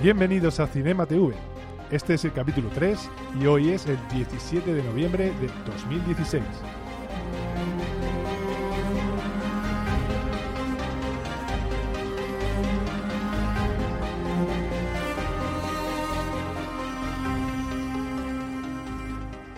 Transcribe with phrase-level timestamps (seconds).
[0.00, 1.34] Bienvenidos a Cinema TV.
[1.90, 3.10] Este es el capítulo 3
[3.40, 6.44] y hoy es el 17 de noviembre de 2016.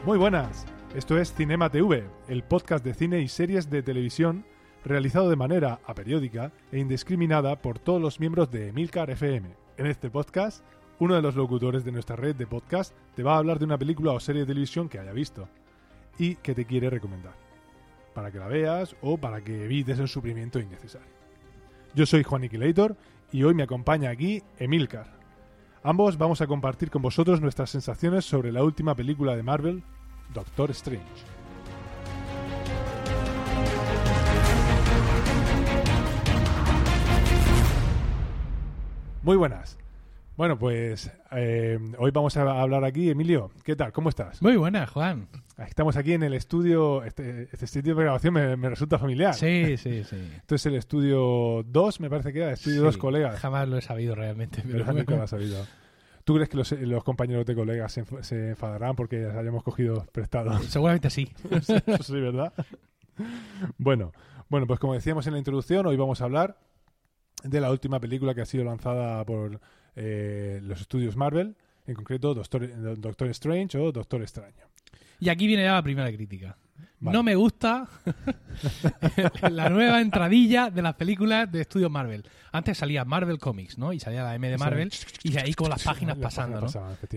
[0.06, 0.64] Muy buenas,
[0.94, 4.46] esto es Cinema TV, el podcast de cine y series de televisión
[4.86, 9.59] realizado de manera aperiódica e indiscriminada por todos los miembros de Emilcar FM.
[9.80, 10.62] En este podcast,
[10.98, 13.78] uno de los locutores de nuestra red de podcast te va a hablar de una
[13.78, 15.48] película o serie de televisión que haya visto
[16.18, 17.32] y que te quiere recomendar,
[18.12, 21.08] para que la veas o para que evites el sufrimiento innecesario.
[21.94, 22.94] Yo soy Juan Iquilator
[23.32, 25.18] y hoy me acompaña aquí Emilcar.
[25.82, 29.82] Ambos vamos a compartir con vosotros nuestras sensaciones sobre la última película de Marvel,
[30.34, 31.39] Doctor Strange.
[39.22, 39.78] Muy buenas.
[40.36, 43.10] Bueno, pues eh, hoy vamos a hablar aquí.
[43.10, 43.92] Emilio, ¿qué tal?
[43.92, 44.40] ¿Cómo estás?
[44.40, 45.28] Muy buena, Juan.
[45.58, 47.04] Estamos aquí en el estudio.
[47.04, 49.34] Este, este sitio de grabación me, me resulta familiar.
[49.34, 50.16] Sí, sí, sí.
[50.36, 52.52] Esto es el estudio 2, me parece que era.
[52.52, 53.38] Estudio Sí, 2 colegas.
[53.38, 54.62] Jamás lo he sabido realmente.
[54.64, 55.66] Pero Pero nunca lo has sabido.
[56.24, 59.62] ¿Tú crees que los, los compañeros de colegas se, enf- se enfadarán porque las hayamos
[59.62, 60.64] cogido prestados?
[60.68, 61.30] Seguramente sí.
[62.02, 62.54] Sí, ¿verdad?
[63.76, 64.12] Bueno,
[64.48, 66.56] bueno, pues como decíamos en la introducción, hoy vamos a hablar
[67.42, 69.60] de la última película que ha sido lanzada por
[69.96, 74.66] eh, los estudios Marvel, en concreto Doctor, Doctor Strange o Doctor Extraño.
[75.18, 76.56] Y aquí viene ya la primera crítica.
[77.00, 77.16] Vale.
[77.16, 77.88] No me gusta
[79.50, 82.24] la nueva entradilla de las películas de estudios Marvel.
[82.52, 83.92] Antes salía Marvel Comics, ¿no?
[83.92, 86.68] Y salía la M de Marvel y ahí con las páginas pasando, ¿no?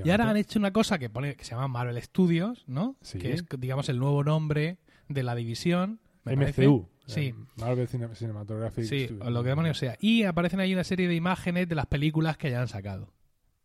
[0.04, 2.96] Y ahora han hecho una cosa que pone que se llama Marvel Studios, ¿no?
[3.02, 3.20] Sí.
[3.20, 4.78] Que es, digamos, el nuevo nombre
[5.10, 6.00] de la división.
[6.24, 6.68] me parece.
[7.06, 7.28] Sí.
[7.28, 9.28] eh, Marvel Cine- Cinematographic Sí, Studios.
[9.28, 9.96] o lo que demonios sea.
[10.00, 13.14] Y aparecen ahí una serie de imágenes de las películas que ya han sacado.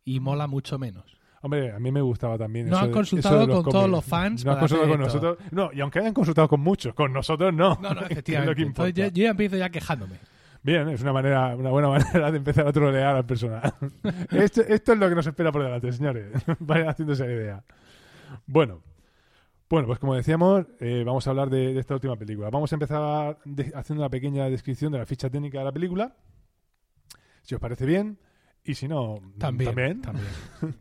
[0.03, 1.17] Y mola mucho menos.
[1.41, 2.67] Hombre, a mí me gustaba también.
[2.67, 3.91] No eso han de- consultado eso de con todos cómics.
[3.91, 5.13] los fans No han consultado con esto.
[5.21, 5.51] nosotros.
[5.51, 7.77] No, y aunque hayan consultado con muchos, con nosotros no.
[7.81, 8.61] No, no, efectivamente.
[8.61, 10.15] Entonces yo, yo ya empiezo ya quejándome.
[10.61, 13.73] Bien, es una manera, una buena manera de empezar a trolear al personal.
[14.31, 16.27] esto, esto es lo que nos espera por delante, señores.
[16.59, 17.63] Vayan haciéndose la idea.
[18.45, 18.81] Bueno,
[19.69, 22.49] bueno, pues como decíamos, eh, vamos a hablar de, de esta última película.
[22.49, 26.15] Vamos a empezar de- haciendo una pequeña descripción de la ficha técnica de la película.
[27.43, 28.17] Si os parece bien.
[28.63, 30.01] Y si no, También.
[30.01, 30.27] también.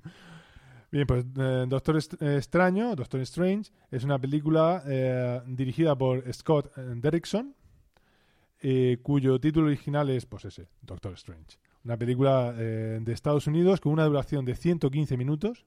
[0.90, 6.74] Bien, pues eh, Doctor Est- Extraño, Doctor Strange, es una película eh, dirigida por Scott
[6.76, 7.54] Derrickson,
[9.02, 11.58] cuyo título original es, pues ese, Doctor Strange.
[11.84, 15.66] Una película de Estados Unidos con una duración de 115 minutos,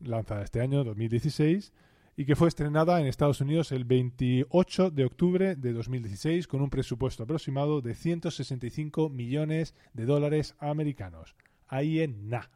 [0.00, 1.72] lanzada este año, 2016,
[2.16, 6.70] y que fue estrenada en Estados Unidos el 28 de octubre de 2016 con un
[6.70, 11.34] presupuesto aproximado de 165 millones de dólares americanos.
[11.66, 12.50] Ahí en na.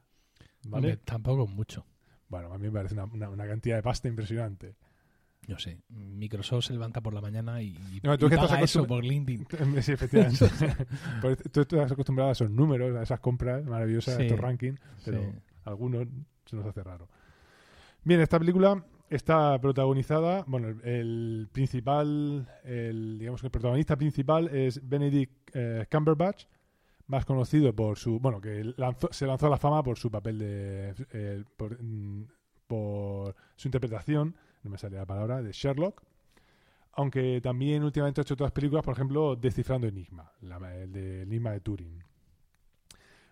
[0.64, 0.76] ¿Vale?
[0.92, 1.86] Hombre, tampoco mucho.
[2.28, 4.76] Bueno, a mí me parece una, una- una cantidad de pasta impresionante.
[5.46, 5.78] Yo sé.
[5.88, 9.02] Microsoft se levanta por la mañana y, No, tú y que estás paga eso por
[9.02, 9.46] LinkedIn.
[9.82, 10.46] Sí, efectivamente.
[11.52, 15.38] Tú estás acostumbrado a esos números, a esas compras maravillosas, a estos rankings, pero sí.
[15.64, 16.06] algunos
[16.44, 17.08] se nos hace raro.
[18.04, 25.50] Bien, esta película está protagonizada, bueno, el, principal, digamos que el protagonista principal es Benedict
[25.54, 26.44] eh, Cumberbatch,
[27.06, 30.38] más conocido por su, bueno, que lanzó- se lanzó a la fama por su papel
[30.38, 32.24] de, eh, por, mm,
[32.66, 36.02] por su interpretación, no me sale la palabra, de Sherlock.
[36.92, 41.60] Aunque también últimamente ha hecho otras películas, por ejemplo, Descifrando Enigma, el de Enigma de
[41.60, 42.02] Turing.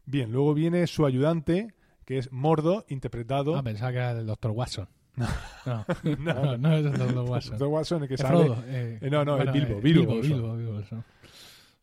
[0.04, 3.56] Bien, luego viene su ayudante, que es Mordo, interpretado.
[3.56, 4.52] Ah, pensaba que era el Dr.
[4.52, 4.88] Watson.
[5.16, 5.26] No,
[5.64, 5.84] No.
[6.18, 7.28] no, no es el Dr.
[7.28, 7.58] Watson.
[7.58, 7.68] Dr.
[7.68, 8.44] Watson, el que sale.
[8.44, 10.54] Frodo, eh, Eh, no, no, bueno, es Bilbo, eh, Bilbo Bilbo.
[10.56, 11.04] Bilbo, Bilbo.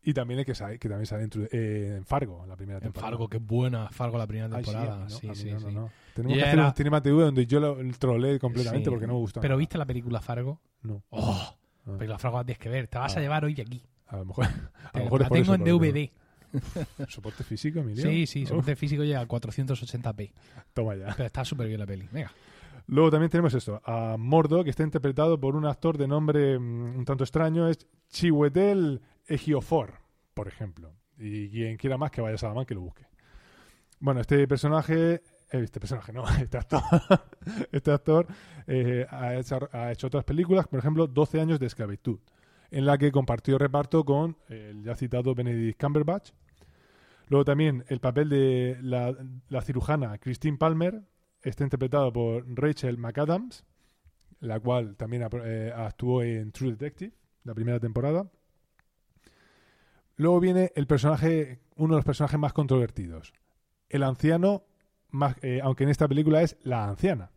[0.06, 2.82] Y también el que, sale, que también sale en, eh, en Fargo, la primera En
[2.84, 3.10] temporada.
[3.10, 4.94] Fargo, qué buena Fargo la primera Ay, sí, temporada.
[4.94, 5.48] a mí no, Sí, sí, sí.
[5.50, 5.90] Tenemos
[6.36, 8.90] Y que hacer era- un Cinema TV donde yo lo troleé completamente Sí.
[8.90, 9.40] porque no me gusta.
[9.40, 9.58] Pero nada.
[9.58, 10.60] ¿viste la película Fargo?
[10.82, 11.02] No.
[11.10, 11.56] ¡Oh!
[11.86, 11.92] Ah.
[11.98, 12.86] Película Fargo la tienes que ver.
[12.88, 13.18] Te vas Ah.
[13.18, 13.82] a llevar hoy aquí.
[14.08, 14.44] A lo mejor,
[14.92, 16.10] a lo mejor la tengo en DVD.
[17.08, 18.04] ¿Soporte físico, Emilio?
[18.04, 20.32] Sí, sí, Uf, soporte físico llega a 480p.
[20.72, 21.06] Toma ya.
[21.16, 22.06] Pero está súper bien la peli.
[22.12, 22.30] Venga.
[22.86, 26.98] Luego también tenemos esto, a Mordo, que está interpretado por un actor de nombre mm,
[26.98, 29.94] un tanto extraño, es Chiwetel Ejiofor,
[30.34, 30.92] por ejemplo.
[31.16, 33.06] Y quien quiera más que vaya a Salamanca que lo busque.
[34.00, 36.82] Bueno, este personaje, eh, este personaje no, este actor,
[37.72, 38.26] este actor
[38.66, 42.18] eh, ha, hecho, ha hecho otras películas, por ejemplo, 12 años de esclavitud,
[42.70, 46.32] en la que compartió reparto con el ya citado Benedict Cumberbatch.
[47.28, 49.16] Luego también el papel de la,
[49.48, 51.02] la cirujana Christine Palmer,
[51.44, 53.64] está interpretado por Rachel McAdams,
[54.40, 57.12] la cual también eh, actuó en True Detective,
[57.44, 58.30] la primera temporada.
[60.16, 63.32] Luego viene el personaje, uno de los personajes más controvertidos,
[63.88, 64.64] el anciano,
[65.42, 67.30] eh, aunque en esta película es la anciana.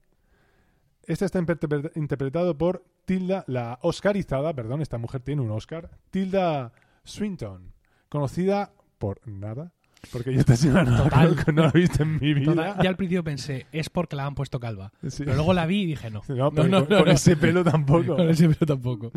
[1.04, 6.74] Este está interpre- interpretado por Tilda, la oscarizada, perdón, esta mujer tiene un Oscar, Tilda
[7.04, 7.74] Swinton,
[8.10, 9.72] conocida por nada,
[10.12, 11.36] porque yo esta señora no, Total.
[11.44, 12.54] que no la he visto en mi vida.
[12.54, 14.92] Total, ya al principio pensé, es porque la han puesto calva.
[15.08, 15.24] Sí.
[15.24, 16.22] Pero luego la vi y dije, no.
[16.28, 18.16] No, con, con ese pelo tampoco.
[18.16, 19.12] Con ese pelo tampoco.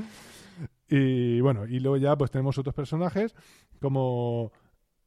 [0.88, 3.34] Y bueno, y luego ya pues tenemos otros personajes
[3.80, 4.52] como...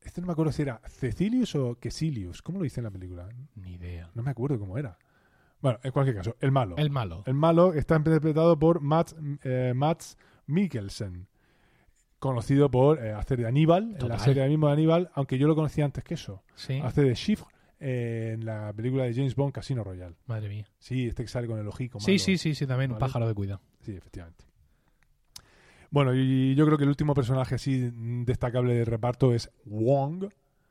[0.01, 2.41] Este no me acuerdo si era Cecilius o Quesilius.
[2.41, 3.29] ¿Cómo lo dice en la película?
[3.55, 4.09] Ni idea.
[4.13, 4.97] No me acuerdo cómo era.
[5.61, 6.75] Bueno, en cualquier caso, el malo.
[6.77, 7.23] El malo.
[7.25, 11.25] El malo está interpretado por Mats, eh, Mats Mikkelsen,
[12.23, 15.55] conocido por eh, hacer de Aníbal, en la serie mismo de Aníbal, aunque yo lo
[15.55, 16.43] conocía antes que eso.
[16.55, 16.79] Sí.
[16.83, 17.43] Hace de Shift
[17.79, 20.15] en la película de James Bond Casino Royale.
[20.27, 20.65] Madre mía.
[20.79, 22.19] Sí, este que sale con el ojico Sí, malo.
[22.19, 23.61] sí, sí, sí, también un pájaro de cuidado.
[23.81, 24.45] Sí, efectivamente.
[25.91, 27.91] Bueno, y yo creo que el último personaje así
[28.25, 30.25] destacable del reparto es Wong,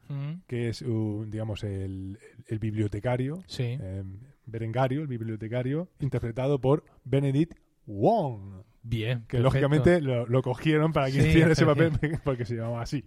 [0.09, 2.19] Mm, que es, uh, digamos, el,
[2.49, 3.79] el bibliotecario, Sí.
[3.81, 4.03] eh,
[4.47, 7.57] Berengario, el bibliotecario, interpretado por Benedict
[7.87, 9.21] Wong, Bien.
[9.21, 9.43] que perfecto.
[9.45, 11.93] lógicamente lo, lo cogieron para que Sí, hiciera ese papel
[12.25, 13.05] porque se llamaba así.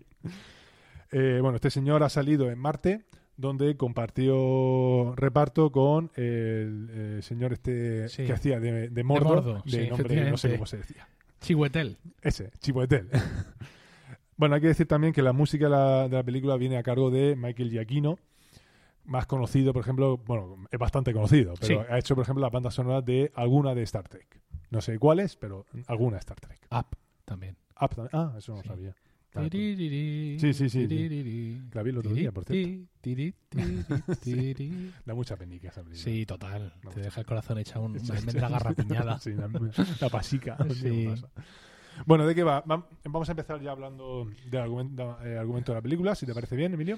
[1.11, 3.05] Eh, bueno, este señor ha salido en Marte,
[3.37, 8.25] donde compartió reparto con el, eh, señor este Sí.
[8.25, 11.07] que hacía de, de Mordo, Mordo, de sí, nombre no sé cómo se decía.
[11.41, 11.97] Chihuetel.
[12.21, 13.09] Ese, Chipoetel.
[14.37, 16.83] bueno, hay que decir también que la música de la, de la película viene a
[16.83, 18.17] cargo de Michael Giacchino,
[19.03, 21.87] más conocido, por ejemplo, bueno, es bastante conocido, pero Sí.
[21.89, 24.41] ha hecho, por ejemplo, la banda sonora de alguna de Star Trek.
[24.75, 26.59] No sé cuáles, pero alguna Star Trek.
[26.71, 26.87] Up
[27.23, 27.55] también.
[27.75, 28.67] Ah, tam- ah, eso no lo Sí.
[28.69, 28.95] sabía.
[29.31, 32.87] Claro, Sí, Sí, sí, sí, La vi el otro día, por cierto.
[35.05, 36.03] Da mucha penica esa película.
[36.03, 36.73] Sí, total.
[36.93, 39.19] Te deja el corazón hecha un- una almendra garrapiñada.
[39.19, 39.49] Sí, la,
[40.01, 40.57] la pasica.
[40.73, 41.13] Sí.
[42.05, 42.63] Bueno, ¿de qué va?
[42.65, 46.33] Vam- Vamos a empezar ya hablando del argumento, eh, argumento de la película, si te
[46.33, 46.97] parece bien, Emilio.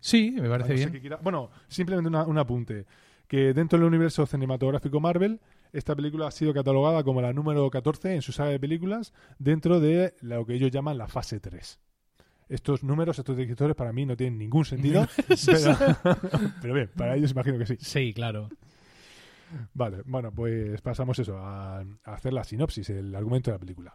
[0.00, 1.00] Sí, me parece no bien.
[1.00, 2.86] quiera- Bueno, simplemente una- un apunte.
[3.28, 5.40] Que dentro del universo cinematográfico Marvel,
[5.72, 9.80] esta película ha sido catalogada como la número 14 en su saga de películas dentro
[9.80, 11.80] de lo que ellos llaman la fase 3.
[12.48, 15.06] Estos números, estos directores, para mí no tienen ningún sentido.
[15.46, 15.76] pero,
[16.60, 17.76] pero bien, para ellos imagino que sí.
[17.80, 18.50] Sí, claro.
[19.74, 23.94] Vale, bueno, pues pasamos eso, a, a hacer la sinopsis, el argumento de la película.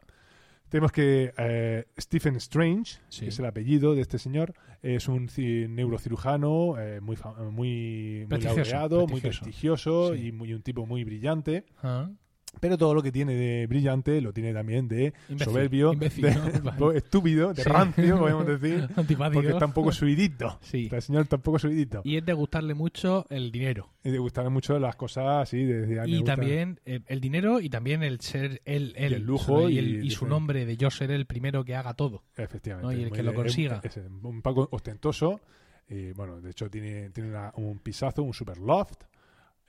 [0.70, 3.22] Tenemos que eh, Stephen Strange, Sí.
[3.22, 7.18] que es el apellido de este señor, es un ci- neurocirujano eh, muy,
[7.52, 10.14] muy, muy Prestigioso, laureado, muy prestigioso.
[10.14, 10.28] Sí.
[10.28, 11.66] y muy, un tipo muy brillante.
[11.82, 12.10] Ah,
[12.60, 16.36] Pero todo lo que tiene de brillante lo tiene también de Imbécil, soberbio, imbécil, de
[16.80, 16.92] ¿no?
[16.92, 17.70] Estúpido, de Sí.
[17.70, 18.88] rancio, podemos decir,
[19.34, 20.58] porque está un poco subidito.
[20.62, 20.90] Sí.
[21.00, 22.02] Señor está un poco subidito.
[22.04, 23.90] Y es de gustarle mucho el dinero.
[24.04, 26.36] Y le gustan mucho las cosas así, de decir, "Ah, me Y gusta".
[26.36, 29.88] también eh, el dinero y también el ser el, Y el lujo y, y el-
[29.88, 30.30] y su diferente.
[30.30, 32.24] nombre de yo ser el primero que haga todo.
[32.38, 32.94] Efectivamente.
[32.96, 33.00] ¿no?
[33.00, 33.82] Y el que lo de- consiga.
[33.84, 35.42] Es, es un poco ostentoso.
[35.90, 39.04] Y bueno, de hecho tiene, tiene una- un pisazo, un super loft.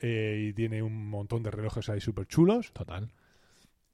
[0.00, 2.72] Eh, y tiene un montón de relojes ahí súper chulos.
[2.72, 3.10] Total.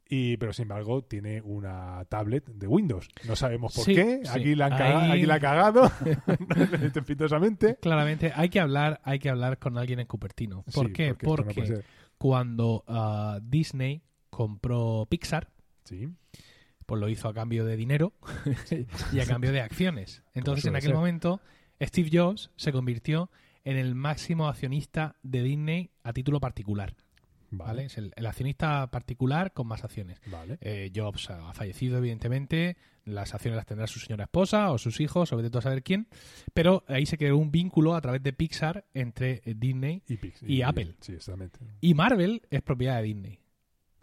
[0.06, 3.08] Y, pero sin embargo, tiene una tablet de Windows.
[3.26, 4.20] No sabemos por Sí, qué.
[4.22, 4.30] sí.
[4.38, 5.90] Aquí, la han Ahí- aquí la ha cagado.
[7.80, 10.62] Claramente hay que hablar, hay que hablar con alguien en Cupertino.
[10.74, 11.14] ¿Por Sí, qué?
[11.14, 11.82] porque no Porque,
[12.18, 15.48] cuando ah, Disney compró Pixar,
[15.84, 16.08] Sí.
[16.86, 18.12] pues lo hizo a cambio de dinero
[19.12, 20.22] y a cambio de acciones.
[20.34, 20.96] Entonces, en suele aquel ser.
[20.96, 21.40] momento,
[21.80, 23.30] Steve Jobs se convirtió
[23.64, 26.94] en el máximo accionista de Disney a título particular.
[27.50, 27.68] ¿vale?
[27.72, 27.84] Vale.
[27.86, 30.20] Es el, el accionista particular con más acciones.
[30.26, 30.58] Vale.
[30.60, 32.76] Eh, Jobs ha fallecido, evidentemente.
[33.04, 35.82] Las acciones las tendrá su señora esposa o sus hijos, o vete tú a saber
[35.82, 36.08] quién.
[36.52, 40.42] Pero ahí se creó un vínculo a través de Pixar entre eh, Disney Y, Pix-
[40.42, 40.94] y Apple.
[41.00, 41.58] Sí, exactamente.
[41.80, 43.38] y Marvel es propiedad de Disney.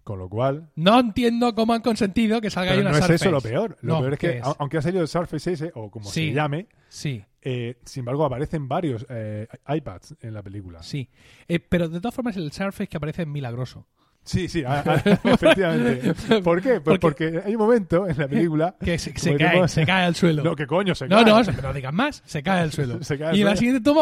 [0.04, 3.26] Con lo cual, No entiendo cómo han consentido que salga ahí una no es eso
[3.26, 3.32] Surface.
[3.32, 3.78] lo peor.
[3.82, 4.44] Lo No, peor es ¿qué que, es?
[4.60, 6.30] aunque ha salido el Surface ese, o como Sí.
[6.30, 10.84] se llame, Sí, eh, sin embargo aparecen varios eh, iPads en la película.
[10.84, 11.10] sí.
[11.48, 13.88] Eh, pero de todas formas, el Surface que aparece es milagroso.
[14.24, 14.96] Sí, sí, a- a-
[15.34, 16.14] efectivamente.
[16.44, 16.80] ¿Por qué?
[16.80, 18.76] Pues porque hay un momento en la película.
[18.84, 20.44] Que se, se cae, tenemos- se cae al suelo.
[20.44, 20.94] No, ¿qué coño?
[20.94, 21.26] Se No, cae.
[21.26, 23.04] no, eso, no digas más, se cae al suelo.
[23.04, 24.02] Se cae al y en la siguiente toma.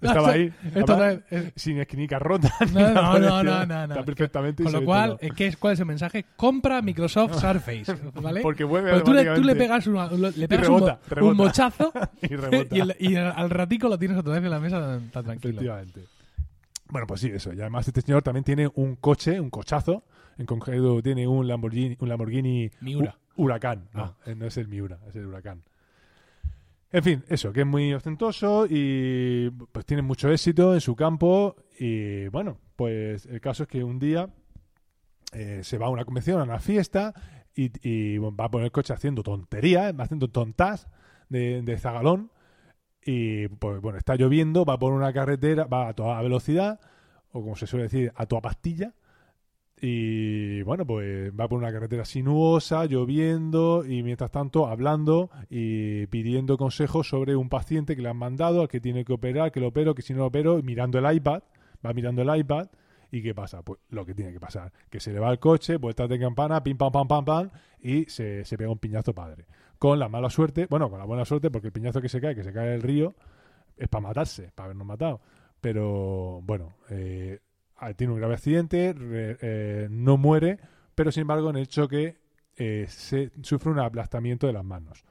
[0.00, 0.52] Estaba ahí.
[0.74, 2.54] No además, es- es- sin esquinica rota.
[2.72, 3.94] No, no, no, no, no, no.
[3.94, 6.24] Está perfectamente Con lo cual, eh, ¿qué es, ¿cuál es el mensaje?
[6.36, 7.84] Compra Microsoft Surface,
[8.14, 8.40] ¿vale?
[8.40, 11.30] Porque vuelve Pero tú, le, tú le pegas, una- le pegas rebota, un, rebota.
[11.32, 14.78] un mochazo y y, el- y al ratico lo tienes otra vez en la mesa
[14.80, 15.54] tan, tan tranquilo.
[15.54, 16.00] Efectivamente.
[16.90, 17.52] Bueno, pues sí, eso.
[17.52, 20.04] Y además este señor también tiene un coche, un cochazo.
[20.38, 23.16] En concreto tiene un Lamborghini, un Lamborghini Miura.
[23.36, 23.88] Hu- Huracán.
[23.92, 24.16] No, Ah.
[24.26, 25.62] eh, no es el Miura, es el Huracán.
[26.90, 31.56] En fin, eso, que es muy ostentoso y pues tiene mucho éxito en su campo.
[31.78, 34.28] Y bueno, pues el caso es que un día
[35.32, 37.12] eh, se va a una convención, a una fiesta,
[37.54, 40.88] y, y va a poner el coche haciendo tonterías, haciendo tontas
[41.28, 42.30] de, de zagalón.
[43.10, 46.78] Y pues bueno, está lloviendo, va por una carretera, va a toda velocidad,
[47.32, 48.92] o como se suele decir, a toda pastilla.
[49.80, 56.58] Y bueno, pues va por una carretera sinuosa, lloviendo, y mientras tanto hablando y pidiendo
[56.58, 59.68] consejos sobre un paciente que le han mandado, al que tiene que operar, que lo
[59.68, 61.44] opero, que si no lo opero, mirando el iPad,
[61.86, 62.68] va mirando el iPad,
[63.10, 63.62] ¿y qué pasa?
[63.62, 66.62] Pues lo que tiene que pasar, que se le va el coche, vueltas de campana,
[66.62, 67.50] pim pam pam pam pam,
[67.80, 69.46] y se, se pega un piñazo padre.
[69.78, 72.34] Con la mala suerte, bueno, con la buena suerte, porque el piñazo que se cae,
[72.34, 73.14] que se cae el río,
[73.76, 75.20] es para matarse, para habernos matado.
[75.60, 77.38] Pero bueno, eh,
[77.96, 80.58] tiene un grave accidente, re- eh, no muere,
[80.94, 82.16] pero sin embargo en el choque
[82.56, 85.04] eh, se sufre un aplastamiento de las manos.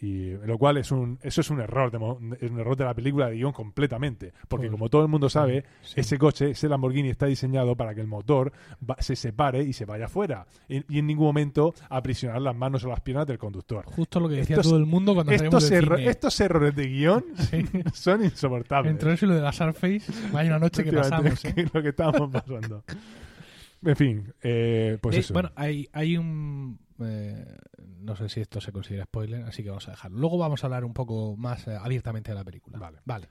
[0.00, 1.98] Y lo cual es un, eso es un error, de,
[2.40, 4.32] es un error de la película de guion completamente.
[4.46, 5.94] Porque como todo el mundo sabe, Sí.
[6.00, 8.52] ese coche, ese Lamborghini está diseñado para que el motor
[8.88, 10.46] va- se separe y se vaya afuera.
[10.68, 13.84] Y, y en ningún momento aprisionar las manos o las piernas del conductor.
[13.86, 16.10] Justo lo que decía Estos- todo el mundo cuando Estos, erro- cine.
[16.10, 17.24] estos errores de guion
[17.92, 18.92] son insoportables.
[18.92, 20.02] Entre eso y lo de la Surface,
[20.32, 21.44] vaya una noche que pasamos.
[21.44, 21.66] ¿eh?
[21.72, 22.84] lo que estábamos pasando.
[23.84, 25.34] En fin, eh, pues Eh, eso.
[25.34, 26.78] Bueno, hay, hay un...
[27.00, 27.44] eh,
[28.00, 30.18] no sé si esto se considera spoiler, así que vamos a dejarlo.
[30.18, 32.78] Luego vamos a hablar un poco más eh, abiertamente de la película.
[32.78, 32.98] Vale.
[33.04, 33.28] Vale.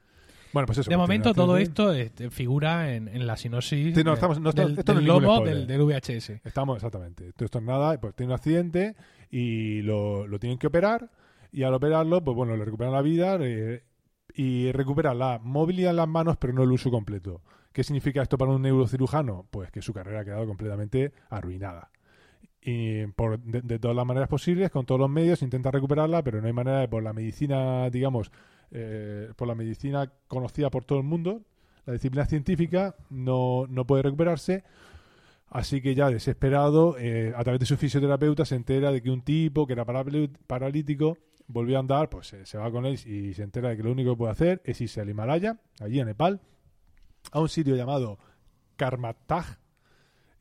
[0.54, 0.90] Bueno, pues eso.
[0.90, 4.40] De pues momento todo esto eh, figura en, en la sinopsis Sí, no, de- estamos-
[4.40, 5.58] no está- del, esto no del es ningún logo spoiler.
[5.58, 6.30] del, del VHS.
[6.46, 7.28] Estamos, exactamente.
[7.30, 8.96] Esto, esto es nada, pues tiene un accidente
[9.30, 11.12] y lo, lo tienen que operar.
[11.52, 13.84] Y al operarlo, pues bueno, le recuperan la vida eh,
[14.34, 17.42] y recupera la movilidad en las manos, pero no el uso completo.
[17.74, 19.48] ¿Qué significa esto para un neurocirujano?
[19.52, 21.92] Pues que su carrera ha quedado completamente arruinada.
[22.70, 26.48] Y por, de, todas las maneras posibles, con todos los medios, intenta recuperarla, pero no
[26.48, 28.30] hay manera de, por la medicina, digamos,
[28.72, 31.44] eh, por la medicina conocida por todo el mundo,
[31.86, 34.66] la disciplina científica, no, no puede recuperarse.
[35.50, 39.22] Así que ya desesperado, eh, a través de su fisioterapeuta se entera de que un
[39.22, 43.70] tipo que era paralítico volvió a andar, pues se va con él y se entera
[43.70, 46.42] de que lo único que puede hacer es irse al Himalaya, allí en Nepal,
[47.32, 48.20] a un sitio llamado
[48.76, 49.58] Karmataj.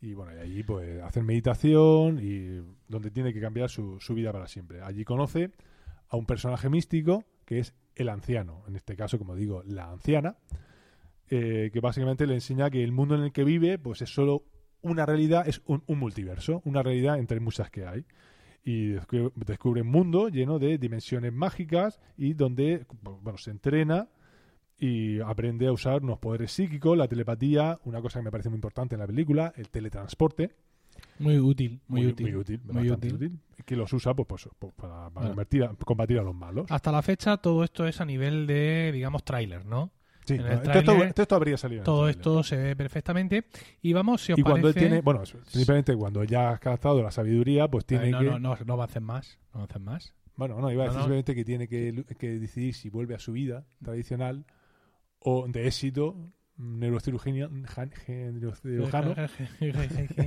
[0.00, 4.32] Y bueno, y allí pues hacer meditación y donde tiene que cambiar su, su vida
[4.32, 4.82] para siempre.
[4.82, 5.50] Allí conoce
[6.08, 10.36] a un personaje místico que es el anciano, en este caso, como digo, la anciana,
[11.28, 14.44] eh, que básicamente le enseña que el mundo en el que vive pues es solo
[14.82, 18.04] una realidad, es un, un multiverso, una realidad entre muchas que hay.
[18.62, 24.08] Y descubre, descubre un mundo lleno de dimensiones mágicas y donde bueno, se entrena
[24.78, 28.56] y aprende a usar unos poderes psíquicos, la telepatía, una cosa que me parece muy
[28.56, 30.50] importante en la película, el teletransporte,
[31.18, 32.26] Muy útil, muy, útil.
[32.26, 33.14] muy útil, muy útil.
[33.14, 35.28] útil, que los usa pues, pues, pues, para, para Bueno.
[35.30, 36.66] convertir a- combatir a los malos.
[36.70, 39.92] Hasta la fecha todo esto es a nivel de, digamos, tráiler, ¿no?
[40.26, 41.84] Sí, en el esto, esto- tráiler, esto habría salido.
[41.84, 43.44] Todo esto se ve perfectamente.
[43.80, 47.10] Y vamos, si os Y cuando él tiene, bueno, simplemente cuando ya has alcanzado la
[47.10, 48.24] sabiduría, pues tiene no, que...
[48.26, 49.38] no, no, no avancen más.
[49.54, 50.14] No avancen más.
[50.34, 51.02] Bueno, no, iba a decir no.
[51.04, 54.44] simplemente que tiene que, que decidir si vuelve a su vida tradicional
[55.28, 56.14] o de éxito
[56.56, 57.50] neurocirujano,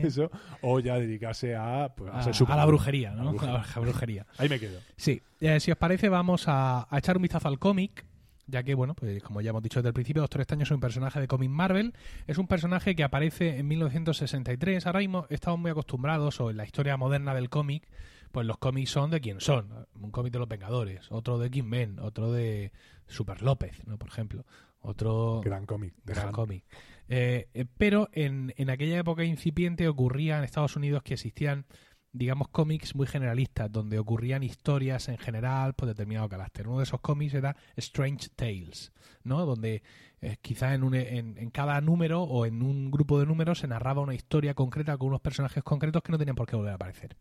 [0.03, 0.29] eso,
[0.61, 3.23] o ya dedicarse a, pues, a, a, ser a super- la brujería, a ¿no?
[3.25, 3.55] la brujería.
[3.61, 4.25] A la brujería.
[4.37, 4.79] Ahí me quedo.
[4.95, 8.05] Sí, eh, si os parece vamos a, a echar un vistazo al cómic,
[8.47, 10.79] ya que, bueno, pues como ya hemos dicho desde el principio, Doctor Extraño es un
[10.79, 11.93] personaje de cómic Marvel,
[12.27, 16.65] es un personaje que aparece en 1963, ahora mismo estamos muy acostumbrados, o en la
[16.65, 17.87] historia moderna del cómic,
[18.31, 21.99] pues los cómics son de quién son, un cómic de los Vengadores, otro de Kim-Men,
[21.99, 22.71] otro de
[23.07, 23.97] Super López, ¿no?
[23.97, 24.45] Por ejemplo,
[24.81, 25.93] otro Gran cómic.
[26.05, 26.63] gran cómic.
[27.07, 31.65] Eh, eh, pero en, en aquella época incipiente ocurría en Estados Unidos que existían,
[32.11, 36.67] digamos, cómics muy generalistas, donde ocurrían historias en general por determinado carácter.
[36.67, 38.91] Uno de esos cómics era Strange Tales,
[39.23, 39.45] ¿no?
[39.45, 39.81] Donde
[40.21, 43.67] eh, quizá en, un- en, en cada número o en un grupo de números se
[43.67, 46.75] narraba una historia concreta con unos personajes concretos que no tenían por qué volver a
[46.75, 47.15] aparecer.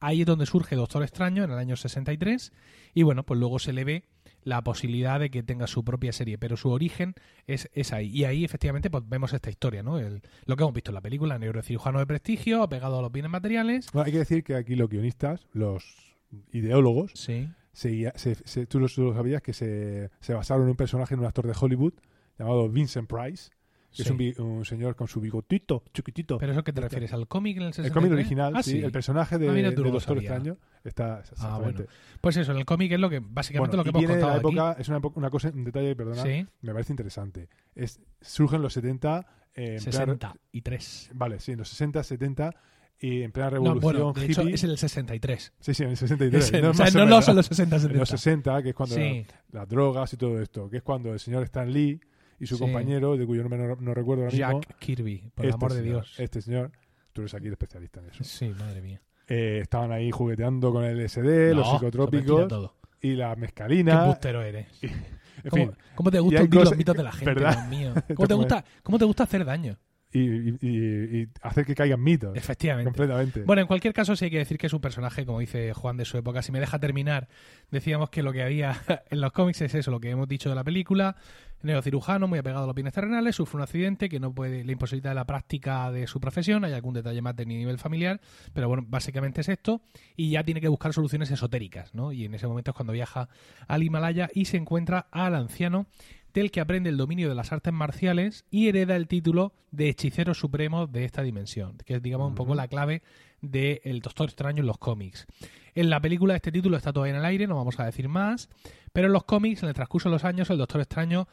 [0.00, 2.52] Ahí es donde surge Doctor Extraño en el año 63
[2.94, 4.04] y bueno, pues luego se le ve
[4.44, 7.14] la posibilidad de que tenga su propia serie, pero su origen
[7.46, 8.08] es, es ahí.
[8.08, 9.98] Y ahí efectivamente pues, vemos esta historia, ¿no?
[9.98, 13.30] El- lo que hemos visto en la película, neurocirujano de prestigio, apegado a los bienes
[13.30, 13.88] materiales.
[13.92, 16.14] Bueno, hay que decir que aquí los guionistas, los
[16.52, 17.48] ideólogos, Sí.
[17.72, 21.26] se, se- se- tú, lo, sabías que se, se basaron en un personaje, en un
[21.26, 21.94] actor de Hollywood
[22.38, 23.50] llamado Vincent Price,
[23.94, 24.34] que es sí.
[24.38, 26.38] un, un señor con su bigotito chiquitito.
[26.38, 27.12] ¿Pero eso qué te refieres?
[27.12, 27.86] ¿Al cómic en el 63?
[27.90, 30.20] el cómic original, Ah, sí, el personaje de, Ah, de no Doctor sabía.
[30.30, 31.86] Extraño está Ah, exactamente.
[32.20, 34.38] Pues eso, en el cómic es lo que básicamente Bueno, lo que hemos contado la
[34.38, 34.46] aquí.
[34.74, 37.48] época, es una, una cosa, un detalle, perdona, Sí, me parece interesante.
[37.74, 41.10] Es, surge en los 70, eh, en plena- 63.
[41.14, 42.54] vale, sí, en los 60, 70,
[43.00, 44.54] y en plena No, revolución bueno, de hecho hippie.
[44.54, 45.52] es el 63.
[45.60, 46.52] Sí, sí, en el 63.
[46.52, 47.98] Es no, o sea, no, no son los 60, En 70.
[48.00, 51.20] los 60, que es cuando Sí, las drogas y todo esto, que es cuando el
[51.20, 52.00] señor Stan Lee
[52.40, 52.60] y su Sí.
[52.62, 55.72] compañero, de cuyo nombre no, no recuerdo ahora mismo, Jack Kirby, por el este amor
[55.74, 56.14] de Dios.
[56.18, 56.70] este señor,
[57.12, 59.00] tú eres aquí el especialista en eso, Sí, madre mía.
[59.26, 64.42] eh, estaban ahí jugueteando con el LSD, los No, psicotrópicos y la Qué mescalina embustero
[64.42, 64.66] eres.
[65.44, 67.52] En ¿Cómo, fin, cómo te gusta hundir los mitos de la gente, ¿verdad?
[67.58, 67.94] Dios mío?
[68.16, 69.78] ¿Cómo te, gusta, ¿Cómo te gusta hacer daño?
[70.12, 72.36] Y, y- y- hacer que caigan mitos.
[72.36, 72.90] Efectivamente.
[72.90, 73.42] Completamente.
[73.42, 75.96] Bueno, en cualquier caso sí hay que decir que es un personaje, como dice Juan
[75.96, 76.42] de su época.
[76.42, 77.28] Si me deja terminar,
[77.70, 78.76] decíamos que lo que había
[79.10, 81.16] en los cómics es eso, lo que hemos dicho de la película.
[81.60, 85.12] Neurocirujano, muy apegado a los bienes terrenales, sufre un accidente que no puede, le imposibilita
[85.12, 86.64] la práctica de su profesión.
[86.64, 88.20] Hay algún detalle más de nivel familiar,
[88.52, 89.82] pero bueno, básicamente es esto.
[90.16, 92.12] Y ya tiene que buscar soluciones esotéricas, ¿no?
[92.12, 93.28] Y en ese momento es cuando viaja
[93.66, 95.86] al Himalaya y se encuentra al anciano
[96.34, 100.34] del que aprende el dominio de las artes marciales y hereda el título de hechicero
[100.34, 103.02] supremo de esta dimensión, que es, digamos, un poco la clave
[103.40, 105.26] del Doctor Extraño en los cómics.
[105.74, 108.48] En la película este título está todavía en el aire, no vamos a decir más,
[108.92, 111.28] pero en los cómics, en el transcurso de los años, el Doctor Extraño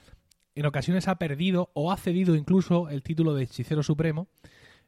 [0.56, 4.30] en ocasiones ha perdido o ha cedido incluso el título de hechicero supremo,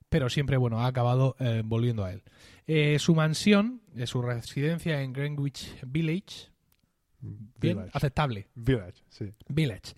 [0.10, 2.24] pero siempre, bueno, ha acabado eh, volviendo a él.
[2.66, 6.52] Eh, su mansión, eh, su residencia en Greenwich Village,
[7.60, 7.92] bien, Village.
[7.94, 9.34] aceptable, Village, sí.
[9.48, 9.94] Village.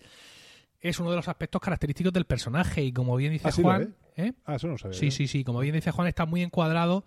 [0.80, 4.32] Es uno de los aspectos característicos del personaje y como bien dice Ah, Juan, ¿eh?
[4.44, 4.98] Ah, eso no sabía.
[4.98, 7.04] sí, sí, sí, como bien dice Juan, está muy encuadrado.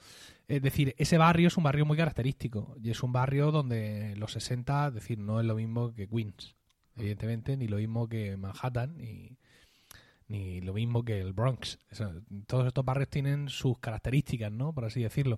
[0.48, 4.34] Es decir, ese barrio es un barrio muy característico y es un barrio donde los
[4.34, 6.56] 60, es decir, no es lo mismo que Queens,
[6.98, 9.38] evidentemente, ni lo mismo que Manhattan, ni,
[10.34, 11.78] ni lo mismo que el Bronx.
[12.48, 14.74] Todos estos barrios tienen sus características, ¿no?
[14.74, 15.38] Por así decirlo.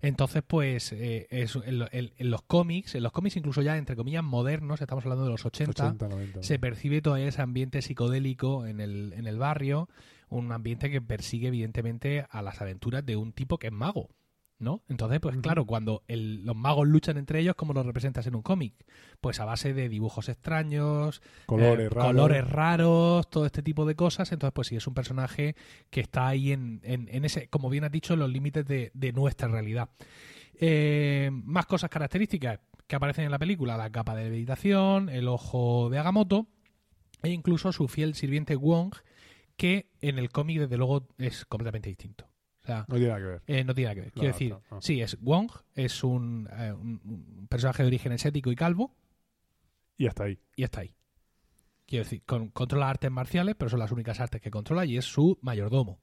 [0.00, 3.96] Entonces, pues, eh, es- en, en- en los cómics, en los cómics incluso ya, entre
[3.96, 6.42] comillas, modernos, estamos hablando de los 80, 80, 90.
[6.42, 9.88] se percibe todavía ese ambiente psicodélico en el, en el barrio,
[10.28, 14.08] un ambiente que persigue evidentemente a las aventuras de un tipo que es mago,
[14.62, 14.82] ¿no?
[14.88, 18.42] Entonces, pues claro, cuando el- los magos luchan entre ellos, ¿cómo lo representas en un
[18.42, 18.74] cómic?
[19.20, 22.10] Pues a base de dibujos extraños, colores eh, raros.
[22.12, 24.32] colores raros, todo este tipo de cosas.
[24.32, 25.54] Entonces, pues sí, es un personaje
[25.90, 28.90] que está ahí en, en- en ese, como bien has dicho, en los límites de,
[28.94, 29.90] de nuestra realidad.
[30.58, 35.88] Eh, más cosas características que aparecen en la película, la capa de levitación, el ojo
[35.90, 36.46] de Agamotto
[37.22, 38.92] e incluso su fiel sirviente Wong,
[39.56, 42.26] que en el cómic desde luego es completamente distinto.
[42.62, 43.42] O sea, No tiene nada que ver.
[43.46, 44.12] eh, no tiene nada que ver.
[44.12, 44.80] Quiero No, decir, no, no.
[44.82, 48.94] sí, es Wong, es un, eh, un- personaje de origen asiático y calvo,
[49.98, 50.38] Y hasta ahí.
[50.56, 50.94] y está ahí.
[51.86, 55.04] Quiero decir, con- controla artes marciales, pero son las únicas artes que controla y es
[55.04, 56.00] su mayordomo.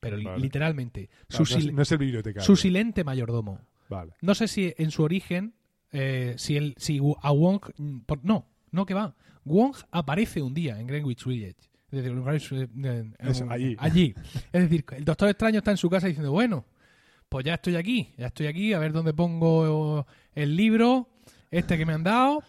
[0.00, 0.40] Pero li- Vale.
[0.40, 2.46] literalmente, Claro, su, no, es, el bibliotecario.
[2.46, 3.60] su silente mayordomo.
[3.90, 4.14] Vale.
[4.22, 5.54] No sé si en su origen,
[5.92, 7.60] eh, si, el, si a Wong.
[7.76, 9.14] mm, por- no, no que va.
[9.44, 11.68] Wong aparece un día en Greenwich Village.
[11.92, 13.76] Es decir, eh, Es allí.
[13.78, 14.14] allí.
[14.52, 16.64] Es decir, el Doctor Extraño está en su casa diciendo, bueno,
[17.28, 21.08] pues ya estoy aquí, ya estoy aquí, a ver dónde pongo el libro,
[21.50, 22.42] este que me han dado.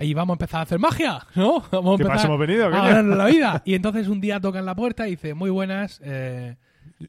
[0.00, 1.64] Y vamos a empezar a hacer magia, ¿no?
[1.72, 2.26] Vamos a ¿Qué empezar pasa?
[2.26, 2.66] ¿Hemos venido?
[2.66, 3.62] a ganarnos la vida.
[3.64, 6.56] Y entonces un día tocan la puerta y dice, muy buenas, eh,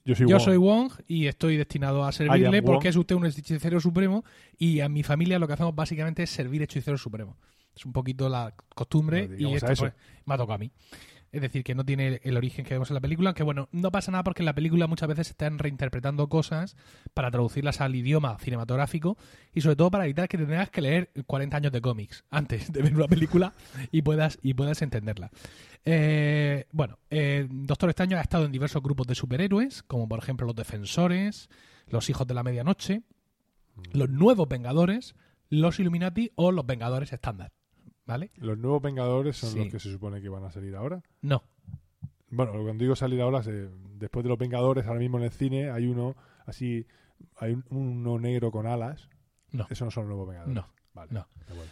[0.05, 0.45] Yo soy yo Wong.
[0.45, 2.65] soy Wong y estoy destinado a servirle Wong.
[2.65, 4.23] porque es usted un hechicero supremo
[4.57, 7.37] y a mi familia lo que hacemos básicamente es servir hechicero supremo.
[7.75, 9.93] Es un poquito la costumbre No y esto pues,
[10.25, 10.71] me ha tocado a mí.
[11.31, 13.91] Es decir, que no tiene el origen que vemos en la película, aunque bueno, no
[13.91, 16.75] pasa nada porque en la película muchas veces se están reinterpretando cosas
[17.13, 19.15] para traducirlas al idioma cinematográfico
[19.53, 22.71] y sobre todo para evitar que te tengas que leer 40 años de cómics antes
[22.71, 23.53] de ver una película
[23.91, 25.29] y puedas, y puedas entenderla.
[25.85, 30.47] Eh, bueno, eh, Doctor Extraño ha estado en diversos grupos de superhéroes, como por ejemplo
[30.47, 31.49] los Defensores,
[31.87, 33.03] los Hijos de la Medianoche,
[33.93, 35.15] los Nuevos Vengadores,
[35.49, 37.51] los Illuminati o los Vengadores estándar.
[38.09, 38.31] ¿Vale?
[38.37, 39.59] Los nuevos Vengadores son Sí.
[39.59, 41.01] los que se supone que van a salir ahora.
[41.21, 41.43] No.
[42.31, 45.69] Bueno, cuando digo salir ahora, se- después de los Vengadores, ahora mismo en el cine
[45.71, 46.85] hay uno así,
[47.37, 49.09] hay un- uno negro con alas.
[49.51, 49.65] No.
[49.69, 50.55] Eso no son los nuevos Vengadores.
[50.55, 50.67] No.
[50.93, 51.11] Vale.
[51.13, 51.27] No.
[51.47, 51.71] de acuerdo.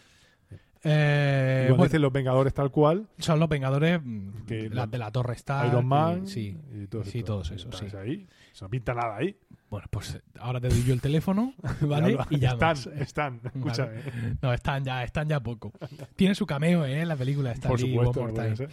[0.84, 4.88] Eh, Y cuando bueno, dicen los Vengadores tal cual, son los Vengadores mm, Que la-
[4.88, 5.68] de la Torre Stark.
[5.70, 6.58] Iron y- Man sí.
[6.74, 7.50] y todos sí, estos.
[7.50, 7.98] todos esos, sí.
[7.98, 8.28] ahí.
[8.54, 9.38] Se no pinta nada ahí.
[9.70, 12.18] Bueno, pues ahora te doy yo el teléfono, ¿vale?
[12.30, 12.88] Y llamas.
[12.88, 13.42] Están, están.
[13.44, 14.02] Escúchame.
[14.42, 15.74] No, están ya, están ya poco.
[16.16, 17.02] Tiene su cameo ¿eh?
[17.02, 17.52] en la película.
[17.52, 18.22] Está Por supuesto.
[18.22, 18.70] One More Time.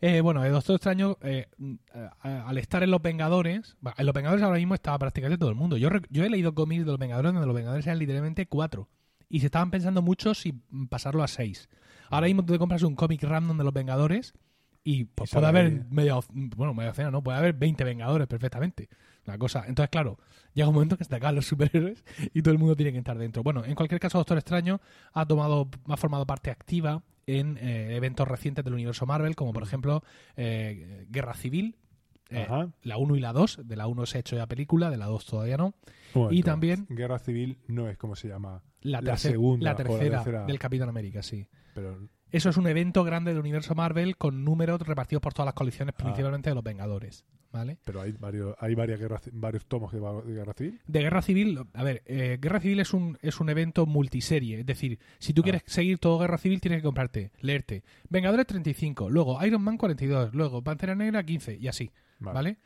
[0.00, 4.14] Eh, bueno, el Doctor Extraño, eh, mm, eh, al estar en Los Vengadores, en Los
[4.14, 5.76] Vengadores ahora mismo estaba prácticamente todo el mundo.
[5.76, 8.88] Yo, yo he leído cómics de Los Vengadores donde Los Vengadores eran literalmente cuatro.
[9.28, 10.52] Y se estaban pensando mucho si
[10.88, 11.68] pasarlo a seis.
[12.10, 14.32] Ahora mismo tú te compras un cómic random de Los Vengadores
[14.84, 15.82] y pues, puede haber ahí.
[15.90, 18.88] media, bueno, media docena, no, puede haber 20 Vengadores perfectamente.
[19.26, 19.64] Una cosa.
[19.66, 20.18] Entonces, claro,
[20.54, 22.98] llega un momento que se te acaban los superhéroes y todo el mundo tiene que
[22.98, 23.42] estar dentro.
[23.42, 24.80] Bueno, en cualquier caso, Doctor Extraño
[25.12, 29.62] ha tomado, ha formado parte activa en eh, eventos recientes del universo Marvel, como por
[29.62, 30.02] ejemplo
[30.36, 31.76] eh, Guerra Civil,
[32.30, 32.46] eh,
[32.82, 33.60] la 1 y la 2.
[33.64, 35.74] De la 1 se ha hecho ya película, de la 2 todavía no.
[36.14, 36.34] Momento.
[36.34, 40.16] Y también- Guerra Civil no es como se llama, La, La tercer- segunda la tercera,
[40.22, 40.44] tercera.
[40.46, 41.46] del Capitán América, sí.
[41.74, 45.54] pero Eso es un evento grande del universo Marvel con números repartidos por todas las
[45.54, 46.02] colecciones, Ah.
[46.04, 47.24] principalmente de los Vengadores.
[47.50, 47.78] ¿Vale?
[47.82, 50.80] Pero hay varios, hay varias guerras, varios tomos de, de guerra civil.
[50.86, 54.60] De Guerra Civil, a ver, eh, Guerra Civil es un, es un evento multiserie.
[54.60, 55.44] Es decir, si tú Ah.
[55.44, 60.34] quieres seguir todo Guerra Civil, tienes que comprarte, leerte Vengadores 35, luego Iron Man 42,
[60.34, 61.90] luego Pantera Negra 15 y así.
[62.20, 62.58] ¿Vale?